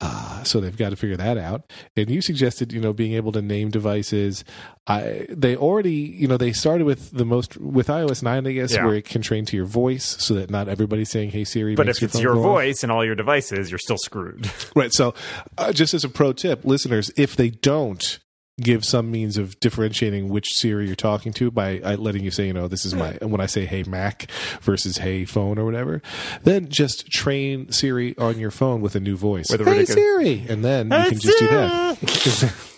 [0.00, 1.72] Uh, so they've got to figure that out.
[1.96, 4.44] And you suggested, you know, being able to name devices.
[4.86, 8.74] I they already, you know, they started with the most with iOS nine, I guess,
[8.74, 8.84] Yeah.
[8.84, 11.88] where it can train to your voice, so that not everybody's saying, "Hey Siri." But
[11.88, 12.44] if it's your go off.
[12.46, 14.50] voice and all your devices, you're still screwed.
[14.76, 14.92] Right.
[14.92, 15.14] So,
[15.56, 18.18] uh, just as a pro tip, listeners, if they don't
[18.60, 22.46] give some means of differentiating which Siri you're talking to by uh, letting you say,
[22.46, 24.30] you know, this is my, when I say, hey, Mac
[24.60, 26.02] versus hey, phone or whatever,
[26.44, 29.46] then just train Siri on your phone with a new voice.
[29.50, 30.44] With a hey, ridiculous- Siri.
[30.48, 32.54] And then you can just do that.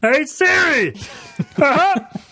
[0.00, 0.94] Hey Siri!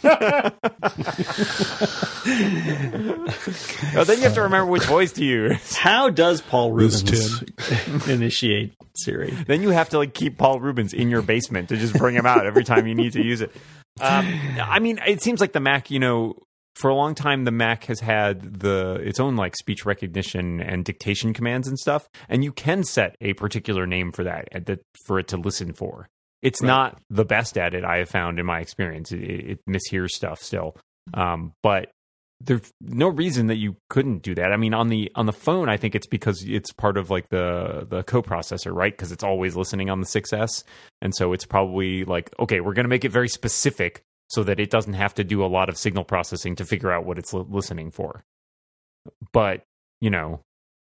[3.95, 5.77] oh, then you have to remember which voice to use.
[5.77, 7.43] How does Paul Reubens
[8.09, 9.31] initiate Siri?
[9.31, 12.27] Then you have to like keep Paul Reubens in your basement to just bring him
[12.27, 13.53] out every time you need to use it.
[14.01, 14.27] Um,
[14.61, 16.35] I mean, it seems like the Mac, you know,
[16.77, 20.85] for a long time the Mac has had the its own like speech recognition and
[20.85, 25.19] dictation commands and stuff, and you can set a particular name for that that for
[25.19, 26.09] it to listen for.
[26.47, 29.13] It's not the best at it I have found in my experience.
[29.13, 30.77] It, it mishears stuff still,
[31.15, 31.91] um, but
[32.41, 34.53] there's no reason that you couldn't do that.
[34.53, 37.29] I mean, on the on the phone, I think it's because it's part of like
[37.31, 38.93] the the coprocessor, right?
[38.93, 40.63] Because it's always listening on the 6S,
[41.01, 44.61] and so it's probably like, okay, we're going to make it very specific so that
[44.61, 47.33] it doesn't have to do a lot of signal processing to figure out what it's
[47.33, 48.23] li- listening for.
[49.33, 49.63] But
[50.01, 50.41] you know,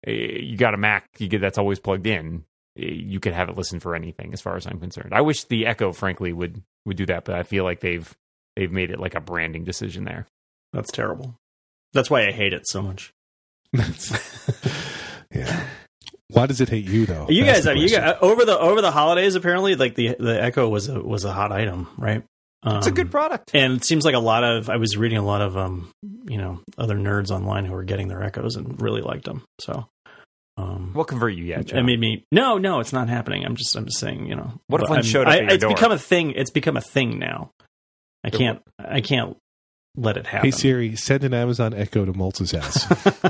[0.07, 2.45] eh, you got a Mac, you get that's always plugged in.
[2.75, 5.13] You could have it listen for anything, as far as I'm concerned.
[5.13, 8.11] I wish the Echo, frankly, would would do that, but I feel like they've
[8.57, 10.27] they've made it like a branding decision there.
[10.73, 11.37] That's terrible.
[11.93, 13.13] That's why I hate it so much.
[15.35, 15.65] yeah.
[16.29, 17.27] Why does it hate you though?
[17.29, 18.05] You That's guys, the have, you question.
[18.05, 21.33] guys over the over the holidays apparently like the the Echo was a was a
[21.33, 22.23] hot item, right?
[22.63, 23.51] Um, It's a good product.
[23.55, 25.91] and it seems like a lot of I was reading a lot of um
[26.27, 29.43] you know other nerds online who were getting their Echoes and really liked them.
[29.61, 29.87] So
[30.57, 31.79] um We'll convert you yet, John.
[31.79, 33.45] it made me no no it's not happening.
[33.45, 35.43] I'm just I'm just saying you know What if one I'm- showed up I, at
[35.45, 35.75] your it's door?
[35.75, 36.33] become a thing.
[36.33, 37.51] It's become a thing now.
[38.25, 39.37] I It can't I can't
[39.97, 40.47] let it happen.
[40.47, 42.87] Hey Siri, send an Amazon Echo to Moltz's house.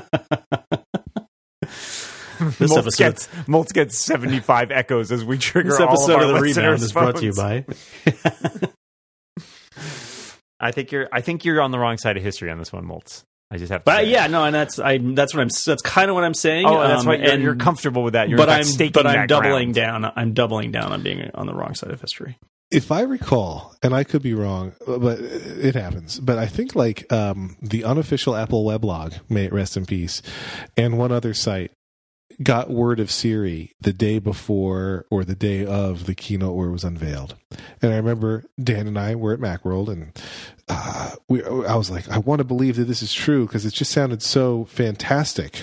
[2.58, 6.14] This Moltz episode- gets Moltz gets seventy five echoes as we trigger This all episode
[6.14, 7.64] of, our of the rebound listeners' is brought to you by.
[10.58, 12.84] I think you're I think you're on the wrong side of history on this one,
[12.84, 13.22] Moltz.
[13.52, 13.84] I just have to.
[13.84, 14.10] But say.
[14.10, 16.64] yeah, no, and that's I that's what I'm that's kind of what I'm saying.
[16.66, 18.28] Oh, that's um, why you're, and- you're comfortable with that.
[18.30, 20.02] You're but I'm staking but I'm that doubling ground.
[20.04, 20.12] down.
[20.16, 22.38] I'm doubling down on being on the wrong side of history.
[22.70, 26.18] if I recall, and I could be wrong, but it happens.
[26.18, 30.22] But I think like um, the unofficial Apple weblog, may it rest in peace,
[30.76, 31.70] and one other site
[32.42, 36.72] got word of Siri the day before or the day of the keynote where it
[36.72, 37.36] was unveiled.
[37.80, 40.20] And I remember Dan and I were at Macworld, and
[40.68, 43.74] uh, we, I was like, I want to believe that this is true because it
[43.74, 45.62] just sounded so fantastic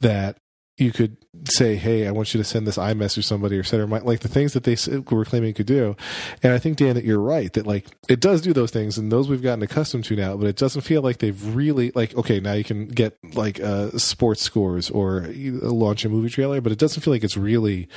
[0.00, 0.38] that
[0.78, 1.16] you could
[1.48, 3.98] say, "Hey, I want you to send this iMessage to somebody or send her my,
[4.00, 4.76] like the things that they
[5.14, 5.96] were claiming could do."
[6.42, 9.10] And I think Dan that you're right that like it does do those things, and
[9.10, 10.36] those we've gotten accustomed to now.
[10.36, 13.90] But it doesn't feel like they've really like okay, now you can get like uh,
[13.98, 17.88] sports scores or launch a movie trailer, but it doesn't feel like it's really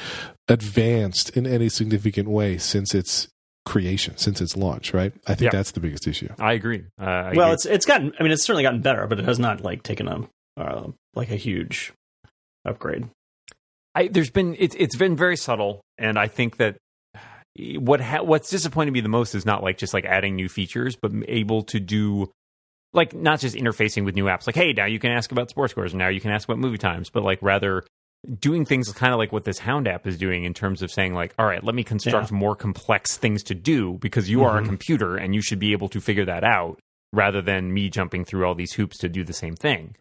[0.47, 3.27] advanced in any significant way since its
[3.65, 4.93] creation, since its launch.
[4.93, 5.13] Right?
[5.27, 5.57] I think Yeah.
[5.59, 6.29] that's the biggest issue.
[6.39, 6.83] I agree.
[6.99, 7.53] Uh, I well, agree.
[7.53, 8.13] it's it's gotten.
[8.19, 10.27] I mean, it's certainly gotten better, but it has not like taken a
[10.57, 11.93] uh, like a huge
[12.69, 13.09] upgrade.
[13.95, 16.77] I, there's been it's it's been very subtle, and I think that
[17.79, 20.95] what ha- what's disappointed me the most is not like just like adding new features,
[20.95, 22.31] but able to do
[22.93, 24.47] like not just interfacing with new apps.
[24.47, 26.59] Like, hey, now you can ask about sports scores, and now you can ask about
[26.59, 27.83] movie times, but like rather
[28.39, 31.13] doing things kind of like what this Hound app is doing in terms of saying
[31.13, 32.37] like, all right, let me construct Yeah.
[32.37, 34.65] more complex things to do because you are a Mhm.
[34.65, 36.79] computer and you should be able to figure that out
[37.13, 39.95] rather than me jumping through all these hoops to do the same thing.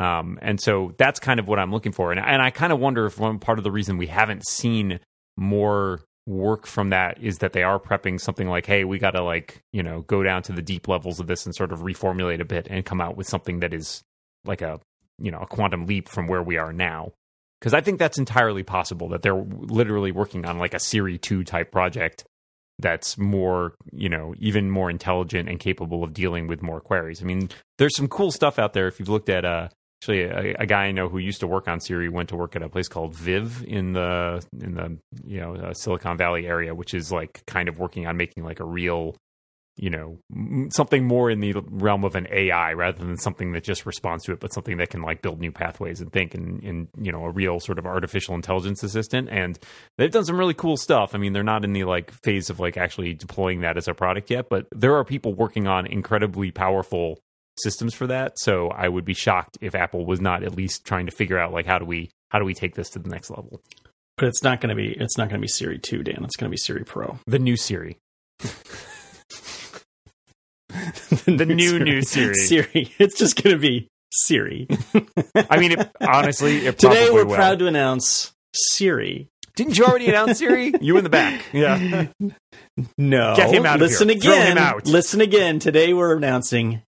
[0.00, 2.10] Um, and so that's kind of what I'm looking for.
[2.10, 4.98] And, and I kind of wonder if one part of the reason we haven't seen
[5.36, 9.22] more work from that is that they are prepping something like, hey, we got to
[9.22, 12.40] like, you know, go down to the deep levels of this and sort of reformulate
[12.40, 14.02] a bit and come out with something that is
[14.46, 14.80] like a,
[15.18, 17.12] you know, a quantum leap from where we are now.
[17.60, 21.44] Because I think that's entirely possible that they're literally working on like a Siri 2
[21.44, 22.24] type project
[22.78, 27.20] that's more, you know, even more intelligent and capable of dealing with more queries.
[27.20, 28.88] I mean, there's some cool stuff out there.
[28.88, 29.68] If you've looked at, uh,
[30.00, 32.56] actually, a, a guy I know who used to work on Siri went to work
[32.56, 36.74] at a place called Viv in the in the you know uh, Silicon Valley area,
[36.74, 39.14] which is like kind of working on making like a real,
[39.76, 40.18] you know,
[40.70, 44.32] something more in the realm of an AI rather than something that just responds to
[44.32, 47.24] it, but something that can like build new pathways and think and, and you know
[47.26, 49.28] a real sort of artificial intelligence assistant.
[49.30, 49.58] And
[49.98, 51.14] they've done some really cool stuff.
[51.14, 53.92] I mean, they're not in the like phase of like actually deploying that as a
[53.92, 57.18] product yet, but there are people working on incredibly powerful
[57.62, 58.38] systems for that.
[58.38, 61.52] So I would be shocked if Apple was not at least trying to figure out
[61.52, 63.60] like how do we how do we take this to the next level.
[64.16, 66.24] But it's not going to be it's not going to be Siri 2, Dan.
[66.24, 67.18] It's going to be Siri Pro.
[67.26, 67.98] The new Siri.
[71.24, 72.34] The new, new Siri.
[72.34, 72.92] Siri.
[72.98, 74.68] It's just going to be Siri.
[75.34, 77.34] I mean, it, honestly, it Today we're will.
[77.34, 79.28] proud to announce Siri.
[79.56, 80.72] Didn't you already announce Siri?
[80.80, 81.44] You in the back.
[81.52, 82.06] Yeah.
[82.96, 83.34] No.
[83.36, 84.18] Get him out of Listen here.
[84.20, 84.86] Throw him out.
[84.86, 85.58] Listen again.
[85.58, 86.82] Today we're announcing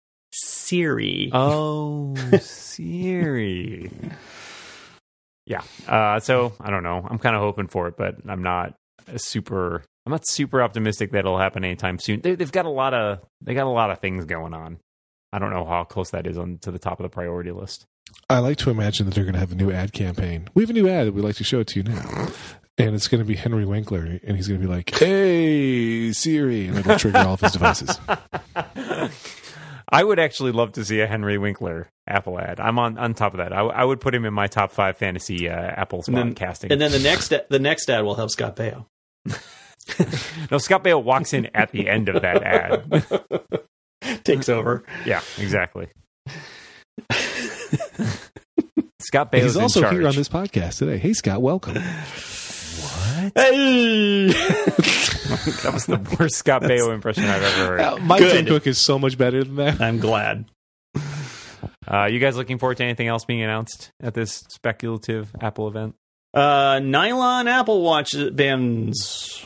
[0.68, 1.30] Siri.
[1.32, 3.90] Oh, Siri.
[5.46, 5.62] Yeah.
[5.86, 7.06] Uh, so I don't know.
[7.08, 8.74] I'm kind of hoping for it, but I'm not
[9.16, 9.82] super.
[10.04, 12.20] I'm not super optimistic that it'll happen anytime soon.
[12.20, 14.78] They, they've got a lot of they got a lot of things going on.
[15.32, 17.86] I don't know how close that is on to the top of the priority list.
[18.28, 20.48] I like to imagine that they're going to have a new ad campaign.
[20.54, 22.28] We have a new ad that we'd like to show it to you now.
[22.78, 26.68] And it's going to be Henry Winkler, and he's going to be like, hey, Siri,
[26.68, 27.98] and it'll trigger all of his devices.
[29.90, 32.60] I would actually love to see a Henry Winkler Apple ad.
[32.60, 33.52] I'm on on top of that.
[33.52, 36.70] I, I would put him in my top five fantasy uh, Apple spot then- casting.
[36.72, 38.86] And then the next the next ad will have Scott Baio.
[40.50, 43.04] no, Scott Baio walks in at the end of that ad.
[44.24, 44.84] Takes over.
[45.06, 45.88] Yeah, exactly.
[49.00, 50.98] Scott Baio He's also in here on this podcast today.
[50.98, 51.74] Hey, Scott, welcome.
[51.76, 53.32] What?
[53.34, 55.04] Hey!
[55.62, 57.80] that was the worst Scott Baio impression I've ever heard.
[57.80, 58.32] Uh, my Good.
[58.32, 59.80] Tim Cook is so much better than that.
[59.80, 60.46] I'm glad.
[61.86, 65.94] Uh, you guys looking forward to anything else being announced at this speculative Apple event?
[66.34, 69.44] Uh, nylon Apple Watch bands.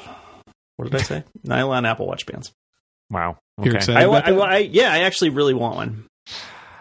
[0.77, 1.25] What did I say?
[1.45, 2.53] nylon Apple Watch bands.
[3.11, 3.39] Wow.
[3.59, 3.77] You're Okay.
[3.79, 4.41] excited I, about I, that?
[4.43, 6.07] I- yeah, I actually really want one.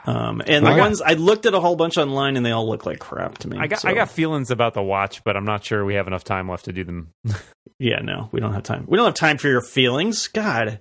[0.05, 2.51] Um, and the I got- ones I looked at a whole bunch online, and they
[2.51, 3.57] all look like crap to me.
[3.59, 6.07] I got so- I got feelings about the watch, but I'm not sure we have
[6.07, 7.09] enough time left to do them.
[7.83, 8.85] Yeah, no, we don't have time.
[8.87, 10.27] We don't have time for your feelings.
[10.27, 10.79] God,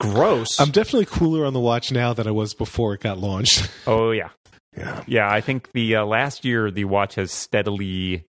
[0.00, 0.60] gross.
[0.60, 3.68] I'm definitely cooler on the watch now than I was before it got launched.
[3.86, 4.28] Oh yeah,
[4.76, 5.02] Yeah.
[5.06, 5.28] yeah.
[5.28, 8.24] I think the uh, last year the watch has steadily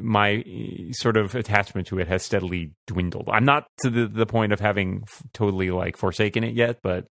[0.00, 3.28] my uh, sort of attachment to it has steadily dwindled.
[3.32, 7.06] I'm not to the the point of having f- totally like forsaken it yet, but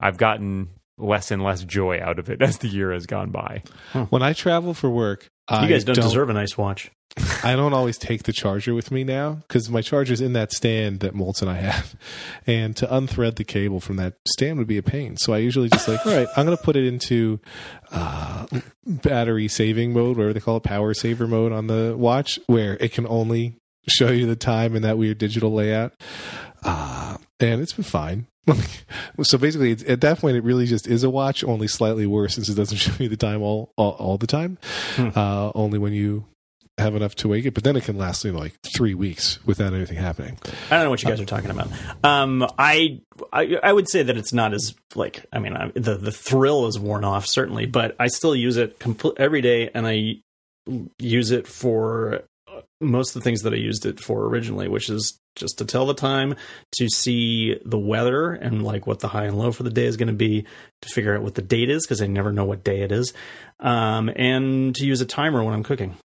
[0.00, 0.68] I've gotten
[0.98, 3.62] less and less joy out of it as the year has gone by.
[4.10, 6.90] When I travel for work, I you guys don't, deserve a nice watch.
[7.44, 11.00] I don't always take the charger with me now because my charger's in that stand
[11.00, 11.96] that Moltz and I have.
[12.46, 15.16] And to unthread the cable from that stand would be a pain.
[15.16, 17.38] So I usually just like, all right, I'm going to put it into
[17.92, 18.46] uh,
[18.84, 22.92] battery saving mode, whatever they call it, power saver mode on the watch, where it
[22.92, 23.59] can only
[23.90, 25.92] show you the time in that weird digital layout.
[26.62, 28.26] Uh, and it's been fine.
[29.22, 32.34] so basically, it's, at that point, it really just is a watch, only slightly worse
[32.34, 34.58] since it doesn't show you the time all all, all the time.
[34.96, 35.08] Hmm.
[35.14, 36.26] Uh, only when you
[36.78, 39.38] have enough to wake it, but then it can last you know, like three weeks
[39.46, 40.38] without anything happening.
[40.70, 41.68] I don't know what you guys are talking about.
[42.02, 43.00] Um, I,
[43.32, 46.66] I I would say that it's not as like I mean I, the the thrill
[46.66, 50.22] is worn off certainly, but I still use it compl- every day, and I
[50.98, 52.22] use it for
[52.80, 55.86] most of the things that I used it for originally, which is just to tell
[55.86, 56.34] the time,
[56.72, 59.96] to see the weather and like what the high and low for the day is
[59.96, 60.46] going to be,
[60.82, 63.12] to figure out what the date is because I never know what day it is,
[63.60, 65.96] um, and to use a timer when I'm cooking.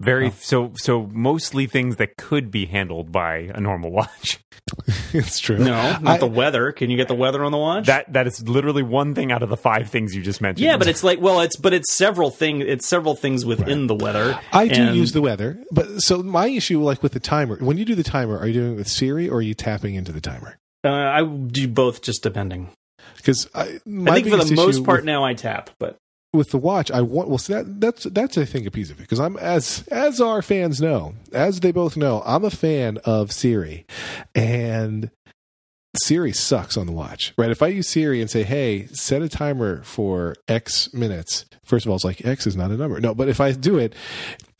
[0.00, 0.32] Very Oh.
[0.40, 4.40] so so mostly things that could be handled by a normal watch.
[5.12, 5.58] it's true.
[5.58, 6.72] No, not I- the weather.
[6.72, 7.86] Can you get the weather on the watch?
[7.86, 10.64] That that is literally one thing out of the five things you just mentioned.
[10.64, 12.60] Yeah, but it's like well, it's but it's several thing.
[12.62, 14.40] It's several things within the weather.
[14.52, 17.84] I do use the weather, but so my issue, like with the timer, when you
[17.84, 20.20] do the timer, are you doing it with Siri or are you tapping into the
[20.20, 20.56] timer?
[20.82, 22.70] Uh, I do both, just depending.
[23.16, 23.68] Because I, I
[24.14, 25.96] think for the most part with- now I tap, but
[26.32, 28.98] with the watch, I want well see that that's that's I think a piece of
[28.98, 32.98] it because I'm as as our fans know, as they both know, I'm a fan
[33.04, 33.86] of Siri,
[34.34, 35.10] and
[35.96, 37.50] Siri sucks on the watch, right?
[37.50, 41.90] If I use Siri and say, "Hey, set a timer for X minutes," first of
[41.90, 43.00] all, it's like X is not a number.
[43.00, 43.94] No, but if I do it,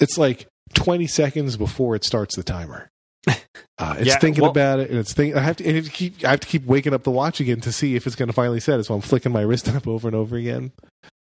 [0.01, 2.90] it's like 20 seconds before it starts the timer.
[3.27, 5.39] Uh, it's Yeah, thinking well- about it, and it's thinking.
[5.39, 6.25] I have to, it keep.
[6.25, 8.33] I have to keep waking up the watch again to see if it's going to
[8.33, 8.85] finally set it.
[8.85, 10.73] So I'm flicking my wrist up over and over again.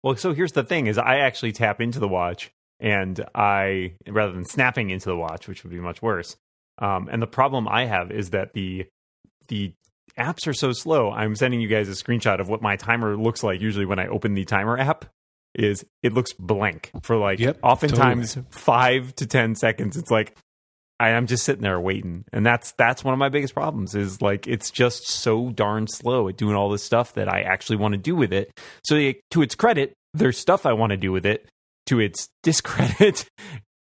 [0.03, 4.31] Well, so here's the thing: is I actually tap into the watch, and I rather
[4.33, 6.35] than snapping into the watch, which would be much worse.
[6.79, 8.87] Um, and the problem I have is that the
[9.49, 9.73] the
[10.17, 11.11] apps are so slow.
[11.11, 13.61] I'm sending you guys a screenshot of what my timer looks like.
[13.61, 15.05] Usually, when I open the timer app,
[15.53, 19.95] is it looks blank for like Yep, oftentimes five to ten seconds.
[19.95, 20.35] It's like
[20.99, 23.93] I am just sitting there waiting, and that's that's one of my biggest problems.
[23.93, 27.77] Is like it's just so darn slow at doing all this stuff that I actually
[27.77, 28.51] want to do with it.
[28.83, 31.47] So to its credit, there's stuff I want to do with it.
[31.87, 33.27] To its discredit,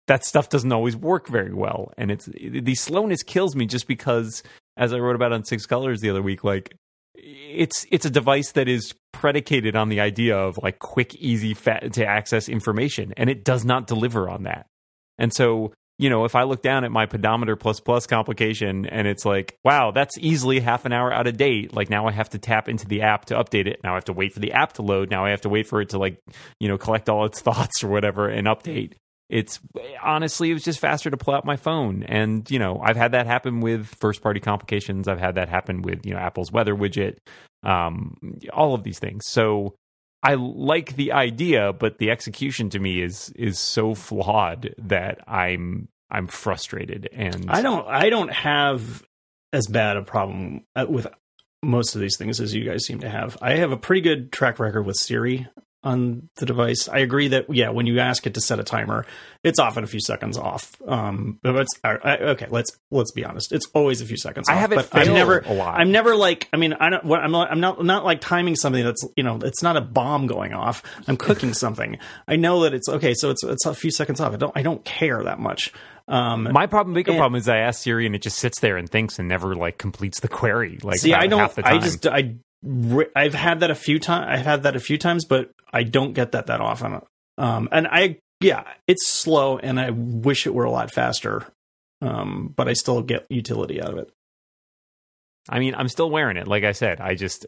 [0.07, 4.41] that stuff doesn't always work very well, and it's the slowness kills me just because,
[4.77, 6.73] as I wrote about on Six Colors the other week, like
[7.15, 11.89] it's it's a device that is predicated on the idea of like quick, easy fa-
[11.89, 14.67] to access information, and it does not deliver on that.
[15.17, 19.07] And so, you know, if I look down at my pedometer plus plus complication and
[19.07, 21.75] it's like, wow, that's easily half an hour out of date.
[21.75, 23.81] Like now I have to tap into the app to update it.
[23.83, 25.11] Now I have to wait for the app to load.
[25.11, 26.19] Now I have to wait for it to like,
[26.59, 28.93] you know, collect all its thoughts or whatever and update.
[29.29, 29.59] It's
[30.01, 32.01] honestly, it was just faster to pull out my phone.
[32.01, 35.07] And, you know, I've had that happen with first party complications.
[35.07, 37.17] I've had that happen with, you know, Apple's weather widget,
[37.61, 39.27] um, all of these things.
[39.27, 39.75] So,
[40.23, 45.87] I like the idea, but the execution to me is is so flawed that I'm
[46.11, 49.03] I'm frustrated and I don't I don't have
[49.53, 51.07] as bad a problem uh, with
[51.63, 53.37] most of these things as you guys seem to have.
[53.41, 55.47] I have a pretty good track record with Siri
[55.83, 56.87] on the device.
[56.87, 59.05] I agree that yeah, when you ask it to set a timer,
[59.43, 60.75] it's often a few seconds off.
[60.87, 62.47] Um, but it's I, I- okay.
[62.49, 63.51] Let's let's be honest.
[63.51, 64.47] It's always a few seconds.
[64.49, 65.79] I off, have it but I'm never a lot.
[65.79, 68.55] I'm never like I mean I don't what I'm not I'm not not like timing
[68.55, 70.83] something that's you know it's not a bomb going off.
[71.07, 71.97] I'm cooking something.
[72.27, 73.13] I know that it's okay.
[73.15, 74.33] So it's it's a few seconds off.
[74.33, 75.73] I don't I don't care that much.
[76.11, 78.75] Um, my problem bigger And- problem is I ask Siri and it just sits there
[78.77, 80.77] and thinks and never like completes the query.
[80.83, 81.39] Like See, I don't.
[81.39, 81.75] half the time.
[81.75, 82.35] I just I
[83.15, 84.25] I've had that a few times.
[84.29, 87.01] I've had that a few times, but I don't get that that often.
[87.37, 91.45] Um, and I yeah, it's slow, and I wish it were a lot faster.
[92.01, 94.11] Um, but I still get utility out of it.
[95.47, 96.47] I mean, I'm still wearing it.
[96.47, 97.45] Like I said, I just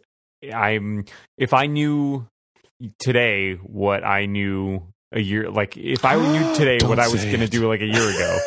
[0.54, 1.06] I'm
[1.38, 2.28] if I knew
[3.00, 4.84] today what I knew
[5.14, 7.86] a year like if I knew today what I was going to do like a
[7.86, 8.38] year ago.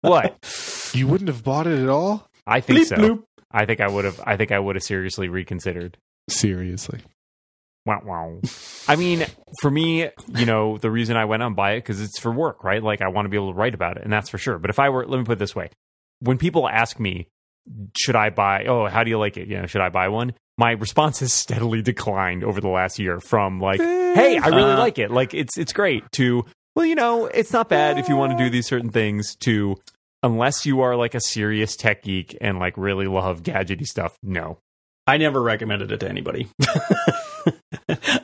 [0.00, 0.90] what?
[0.94, 2.28] You wouldn't have bought it at all?
[2.46, 2.96] I think Bleep so.
[2.96, 3.22] bloop.
[3.50, 5.96] I think I would have I think I would have seriously reconsidered.
[6.28, 7.00] Seriously.
[7.86, 8.40] Wow, wow.
[8.88, 9.26] I mean,
[9.60, 12.64] for me, you know, the reason I went on buy it because it's for work,
[12.64, 12.82] right?
[12.82, 14.58] Like I want to be able to write about it, and that's for sure.
[14.58, 15.68] But if I were, let me put it this way:
[16.20, 17.28] when people ask me,
[17.96, 18.64] should I buy?
[18.64, 19.48] Oh, how do you like it?
[19.48, 20.32] You know, should I buy one?
[20.56, 23.20] My response has steadily declined over the last year.
[23.20, 24.78] From like, hey, I really Uh.
[24.78, 26.04] like it, like it's it's great.
[26.12, 26.44] To
[26.76, 29.34] well, you know, it's not bad if you want to do these certain things.
[29.40, 29.76] To
[30.22, 34.58] unless you are like a serious tech geek and like really love gadgety stuff, no.
[35.06, 36.48] I never recommended it to anybody.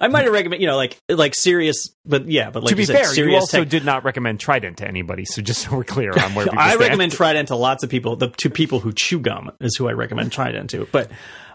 [0.01, 2.83] I might have recommended, you know, like like serious, but yeah, but like to be
[2.83, 5.25] you said, fair, you also tech- did not recommend Trident to anybody.
[5.27, 6.81] So just so we're clear on where I stand.
[6.81, 8.17] recommend Trident to lots of people.
[8.17, 10.89] The to people who chew gum is who I recommend Trident to.
[10.91, 11.11] But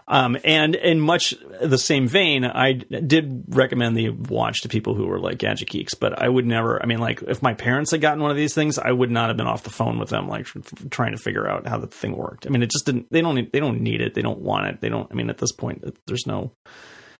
[0.08, 5.06] um, and in much the same vein, I did recommend the watch to people who
[5.06, 5.94] were like gadget geeks.
[5.94, 6.80] But I would never.
[6.82, 9.28] I mean, like if my parents had gotten one of these things, I would not
[9.28, 10.46] have been off the phone with them, like
[10.90, 12.46] trying to figure out how the thing worked.
[12.46, 13.06] I mean, it just didn't.
[13.10, 13.34] They don't.
[13.34, 14.14] need- They don't need it.
[14.14, 14.80] They don't want it.
[14.80, 15.08] They don't.
[15.10, 16.52] I mean, at this point, there's no.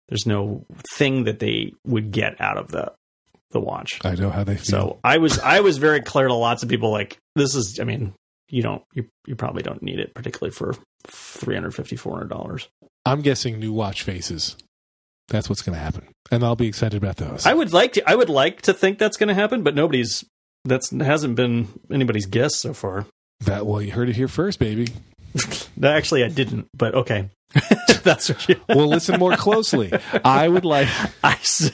[0.09, 0.65] There's no
[0.95, 2.93] thing that they would get out of the
[3.51, 3.99] the watch.
[4.05, 4.65] I know how they feel.
[4.65, 7.85] So I was I was very clear to lots of people like this is I
[7.85, 8.13] mean
[8.49, 10.75] you don't you you probably don't need it particularly for
[11.07, 12.69] 350 400 dollars.
[13.05, 14.57] I'm guessing new watch faces.
[15.29, 17.47] That's what's going to happen, and I'll be excited about those.
[17.47, 20.25] I would like to I would like to think that's going to happen but nobody's
[20.65, 23.07] that's hasn't been anybody's guess so far.
[23.41, 24.89] that well, you heard it here first, baby.
[25.83, 27.31] Actually I didn't but okay.
[28.05, 29.93] that's what you Well, listen more closely.
[30.25, 30.89] I would like.
[31.25, 31.71] I s-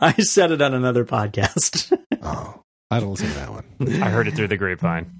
[0.00, 1.96] I said it on another podcast.
[2.22, 2.60] Oh,
[2.90, 4.02] I don't listen to that one.
[4.02, 5.19] I heard it through the grapevine.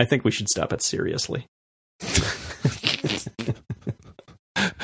[0.00, 1.46] I think we should stop it seriously.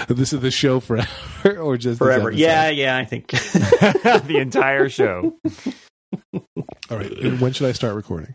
[0.08, 1.08] this is the show forever,
[1.58, 2.30] or just Forever.
[2.30, 3.28] Yeah, yeah, I think.
[3.30, 5.38] the entire show.
[6.90, 7.40] All right.
[7.40, 8.34] When should I start recording?